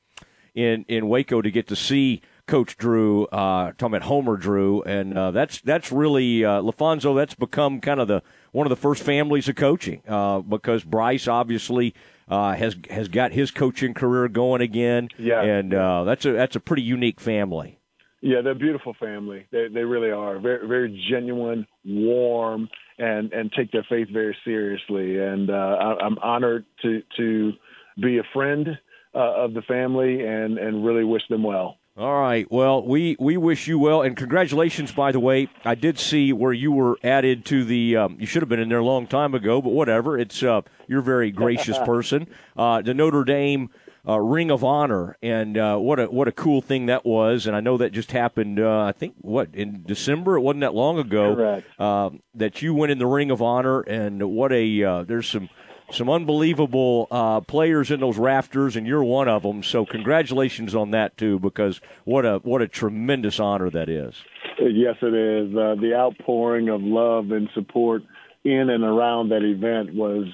in 0.54 0.84
in 0.88 1.08
Waco 1.08 1.40
to 1.42 1.50
get 1.50 1.68
to 1.68 1.76
see. 1.76 2.20
Coach 2.46 2.76
Drew, 2.76 3.24
uh, 3.26 3.72
talking 3.72 3.96
about 3.96 4.02
Homer 4.02 4.36
Drew, 4.36 4.80
and 4.82 5.18
uh, 5.18 5.32
that's 5.32 5.60
that's 5.62 5.90
really 5.90 6.44
uh, 6.44 6.62
LaPhonso. 6.62 7.16
That's 7.16 7.34
become 7.34 7.80
kind 7.80 7.98
of 7.98 8.06
the 8.06 8.22
one 8.52 8.66
of 8.66 8.70
the 8.70 8.76
first 8.76 9.02
families 9.02 9.48
of 9.48 9.56
coaching 9.56 10.00
uh, 10.06 10.38
because 10.40 10.84
Bryce 10.84 11.26
obviously 11.26 11.92
uh, 12.28 12.54
has 12.54 12.76
has 12.88 13.08
got 13.08 13.32
his 13.32 13.50
coaching 13.50 13.94
career 13.94 14.28
going 14.28 14.60
again. 14.60 15.08
Yeah, 15.18 15.42
and 15.42 15.74
uh, 15.74 16.04
that's 16.04 16.24
a 16.24 16.32
that's 16.32 16.54
a 16.54 16.60
pretty 16.60 16.82
unique 16.82 17.18
family. 17.18 17.80
Yeah, 18.20 18.40
they're 18.42 18.52
a 18.52 18.56
beautiful 18.56 18.94
family. 18.98 19.46
They 19.52 19.68
they 19.68 19.82
really 19.82 20.10
are. 20.10 20.38
Very 20.38 20.66
very 20.66 21.06
genuine, 21.10 21.66
warm, 21.84 22.68
and 22.98 23.32
and 23.32 23.52
take 23.52 23.72
their 23.72 23.86
faith 23.88 24.08
very 24.12 24.36
seriously. 24.44 25.18
And 25.18 25.50
uh, 25.50 25.52
I, 25.52 26.04
I'm 26.04 26.18
honored 26.18 26.64
to 26.82 27.02
to 27.18 27.52
be 28.00 28.18
a 28.18 28.24
friend 28.32 28.68
uh, 29.14 29.44
of 29.44 29.54
the 29.54 29.62
family 29.62 30.26
and 30.26 30.58
and 30.58 30.84
really 30.84 31.04
wish 31.04 31.22
them 31.28 31.42
well. 31.42 31.78
All 31.98 32.20
right. 32.20 32.46
Well, 32.52 32.82
we, 32.82 33.16
we 33.18 33.38
wish 33.38 33.66
you 33.66 33.78
well, 33.78 34.02
and 34.02 34.14
congratulations, 34.14 34.92
by 34.92 35.12
the 35.12 35.20
way. 35.20 35.48
I 35.64 35.74
did 35.74 35.98
see 35.98 36.30
where 36.30 36.52
you 36.52 36.70
were 36.70 36.98
added 37.02 37.46
to 37.46 37.64
the. 37.64 37.96
Um, 37.96 38.16
you 38.20 38.26
should 38.26 38.42
have 38.42 38.50
been 38.50 38.60
in 38.60 38.68
there 38.68 38.80
a 38.80 38.84
long 38.84 39.06
time 39.06 39.34
ago, 39.34 39.62
but 39.62 39.70
whatever. 39.70 40.18
It's 40.18 40.42
uh, 40.42 40.60
you're 40.88 41.00
a 41.00 41.02
very 41.02 41.30
gracious 41.30 41.78
person. 41.86 42.26
Uh, 42.54 42.82
the 42.82 42.92
Notre 42.92 43.24
Dame 43.24 43.70
uh, 44.08 44.20
Ring 44.20 44.50
of 44.50 44.62
Honor, 44.62 45.16
and 45.22 45.58
uh, 45.58 45.76
what 45.76 45.98
a 45.98 46.06
what 46.06 46.28
a 46.28 46.32
cool 46.32 46.60
thing 46.60 46.86
that 46.86 47.04
was. 47.04 47.46
And 47.46 47.56
I 47.56 47.60
know 47.60 47.76
that 47.78 47.92
just 47.92 48.12
happened. 48.12 48.60
Uh, 48.60 48.84
I 48.84 48.92
think 48.92 49.14
what 49.20 49.54
in 49.54 49.82
December. 49.84 50.36
It 50.36 50.40
wasn't 50.40 50.60
that 50.60 50.74
long 50.74 50.98
ago 50.98 51.62
um, 51.78 52.22
that 52.34 52.62
you 52.62 52.74
went 52.74 52.92
in 52.92 52.98
the 52.98 53.06
Ring 53.06 53.30
of 53.30 53.42
Honor, 53.42 53.80
and 53.80 54.22
what 54.30 54.52
a 54.52 54.84
uh, 54.84 55.02
there's 55.02 55.28
some 55.28 55.48
some 55.90 56.10
unbelievable 56.10 57.06
uh, 57.10 57.40
players 57.40 57.90
in 57.90 58.00
those 58.00 58.18
rafters, 58.18 58.76
and 58.76 58.86
you're 58.86 59.04
one 59.04 59.28
of 59.28 59.42
them. 59.42 59.62
So 59.62 59.84
congratulations 59.86 60.74
on 60.74 60.90
that 60.92 61.16
too, 61.16 61.38
because 61.38 61.80
what 62.04 62.24
a 62.24 62.38
what 62.38 62.62
a 62.62 62.68
tremendous 62.68 63.40
honor 63.40 63.70
that 63.70 63.88
is. 63.88 64.14
Yes, 64.58 64.96
it 65.02 65.14
is. 65.14 65.54
Uh, 65.54 65.74
the 65.80 65.94
outpouring 65.94 66.68
of 66.68 66.82
love 66.82 67.30
and 67.30 67.48
support 67.54 68.02
in 68.44 68.70
and 68.70 68.84
around 68.84 69.30
that 69.30 69.42
event 69.42 69.94
was 69.94 70.26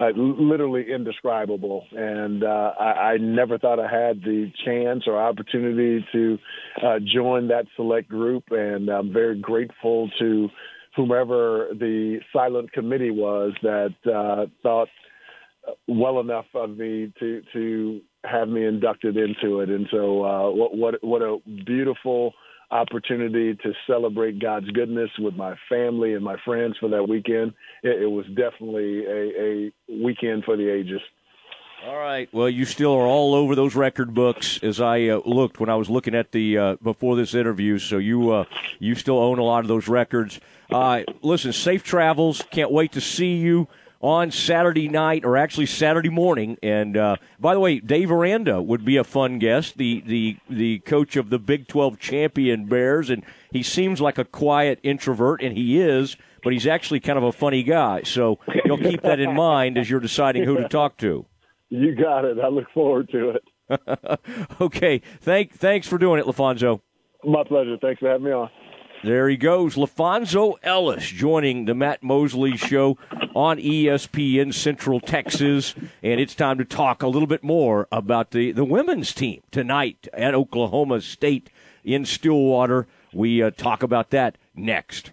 uh, 0.00 0.10
literally 0.16 0.92
indescribable. 0.92 1.84
And 1.92 2.44
uh, 2.44 2.72
I, 2.78 3.12
I 3.12 3.16
never 3.18 3.58
thought 3.58 3.80
I 3.80 3.90
had 3.90 4.20
the 4.22 4.50
chance 4.64 5.04
or 5.06 5.20
opportunity 5.20 6.04
to 6.12 6.38
uh, 6.84 6.98
join 7.04 7.48
that 7.48 7.66
select 7.76 8.08
group, 8.08 8.44
and 8.50 8.88
I'm 8.88 9.12
very 9.12 9.38
grateful 9.38 10.10
to 10.18 10.48
whomever 10.96 11.68
the 11.72 12.20
silent 12.32 12.72
committee 12.72 13.10
was 13.10 13.52
that 13.62 13.94
uh, 14.06 14.46
thought 14.62 14.88
well 15.86 16.20
enough 16.20 16.46
of 16.54 16.76
me 16.76 17.12
to 17.20 17.42
to 17.52 18.00
have 18.24 18.48
me 18.48 18.64
inducted 18.64 19.16
into 19.16 19.60
it. 19.60 19.68
And 19.68 19.86
so, 19.90 20.24
uh, 20.24 20.50
what 20.50 20.76
what 20.76 21.04
what 21.04 21.22
a 21.22 21.38
beautiful 21.64 22.34
opportunity 22.70 23.54
to 23.54 23.72
celebrate 23.86 24.40
God's 24.40 24.70
goodness 24.70 25.10
with 25.18 25.34
my 25.34 25.56
family 25.68 26.14
and 26.14 26.24
my 26.24 26.36
friends 26.44 26.76
for 26.78 26.88
that 26.90 27.08
weekend. 27.08 27.54
It, 27.82 28.02
it 28.02 28.06
was 28.06 28.26
definitely 28.26 29.04
a, 29.06 29.42
a 29.42 29.72
weekend 30.04 30.44
for 30.44 30.56
the 30.56 30.68
ages. 30.68 31.00
All 31.86 31.96
right. 31.96 32.28
Well, 32.32 32.48
you 32.48 32.64
still 32.64 32.92
are 32.92 33.06
all 33.06 33.34
over 33.34 33.54
those 33.54 33.76
record 33.76 34.12
books 34.12 34.58
as 34.64 34.80
I 34.80 35.06
uh, 35.06 35.20
looked 35.24 35.60
when 35.60 35.68
I 35.68 35.76
was 35.76 35.88
looking 35.88 36.14
at 36.14 36.32
the 36.32 36.58
uh, 36.58 36.76
before 36.82 37.14
this 37.14 37.34
interview. 37.34 37.78
So 37.78 37.98
you 37.98 38.32
uh, 38.32 38.44
you 38.80 38.96
still 38.96 39.18
own 39.18 39.38
a 39.38 39.44
lot 39.44 39.60
of 39.60 39.68
those 39.68 39.86
records. 39.86 40.40
Uh, 40.72 41.02
listen, 41.22 41.52
safe 41.52 41.84
travels. 41.84 42.42
Can't 42.50 42.72
wait 42.72 42.92
to 42.92 43.00
see 43.00 43.34
you 43.34 43.68
on 44.00 44.30
Saturday 44.30 44.88
night, 44.88 45.24
or 45.24 45.36
actually 45.36 45.66
Saturday 45.66 46.08
morning. 46.08 46.56
And 46.62 46.96
uh, 46.96 47.16
by 47.38 47.54
the 47.54 47.60
way, 47.60 47.80
Dave 47.80 48.10
Aranda 48.10 48.62
would 48.62 48.84
be 48.84 48.96
a 48.96 49.04
fun 49.04 49.38
guest, 49.38 49.76
the 49.76 50.02
the 50.06 50.36
the 50.48 50.78
coach 50.80 51.16
of 51.16 51.30
the 51.30 51.38
Big 51.38 51.68
Twelve 51.68 51.98
champion 51.98 52.66
Bears, 52.66 53.10
and 53.10 53.24
he 53.52 53.62
seems 53.62 54.00
like 54.00 54.18
a 54.18 54.24
quiet 54.24 54.78
introvert, 54.82 55.42
and 55.42 55.56
he 55.56 55.80
is, 55.80 56.16
but 56.42 56.52
he's 56.52 56.66
actually 56.66 57.00
kind 57.00 57.18
of 57.18 57.24
a 57.24 57.32
funny 57.32 57.62
guy. 57.62 58.02
So 58.02 58.38
you'll 58.64 58.78
keep 58.78 59.02
that 59.02 59.20
in 59.20 59.34
mind 59.34 59.78
as 59.78 59.90
you're 59.90 60.00
deciding 60.00 60.44
who 60.44 60.56
to 60.58 60.68
talk 60.68 60.96
to. 60.98 61.26
You 61.68 61.94
got 61.94 62.24
it. 62.24 62.38
I 62.42 62.48
look 62.48 62.70
forward 62.72 63.10
to 63.10 63.30
it. 63.30 64.20
okay. 64.60 65.02
Thank 65.20 65.54
thanks 65.54 65.86
for 65.86 65.98
doing 65.98 66.20
it, 66.20 66.26
LaPhonso. 66.26 66.80
My 67.24 67.44
pleasure. 67.44 67.76
Thanks 67.80 68.00
for 68.00 68.08
having 68.08 68.24
me 68.24 68.32
on. 68.32 68.48
There 69.04 69.28
he 69.28 69.36
goes, 69.36 69.76
LaPhonso 69.76 70.56
Ellis 70.62 71.06
joining 71.06 71.66
the 71.66 71.74
Matt 71.74 72.02
Mosley 72.02 72.56
Show 72.56 72.98
on 73.32 73.58
ESPN 73.58 74.52
Central 74.52 74.98
Texas, 74.98 75.76
and 76.02 76.20
it's 76.20 76.34
time 76.34 76.58
to 76.58 76.64
talk 76.64 77.02
a 77.02 77.06
little 77.06 77.28
bit 77.28 77.44
more 77.44 77.86
about 77.92 78.32
the 78.32 78.50
the 78.50 78.64
women's 78.64 79.14
team 79.14 79.42
tonight 79.52 80.08
at 80.12 80.34
Oklahoma 80.34 81.00
State 81.00 81.48
in 81.84 82.04
Stillwater. 82.04 82.88
We 83.12 83.40
uh, 83.40 83.52
talk 83.52 83.84
about 83.84 84.10
that 84.10 84.36
next. 84.56 85.12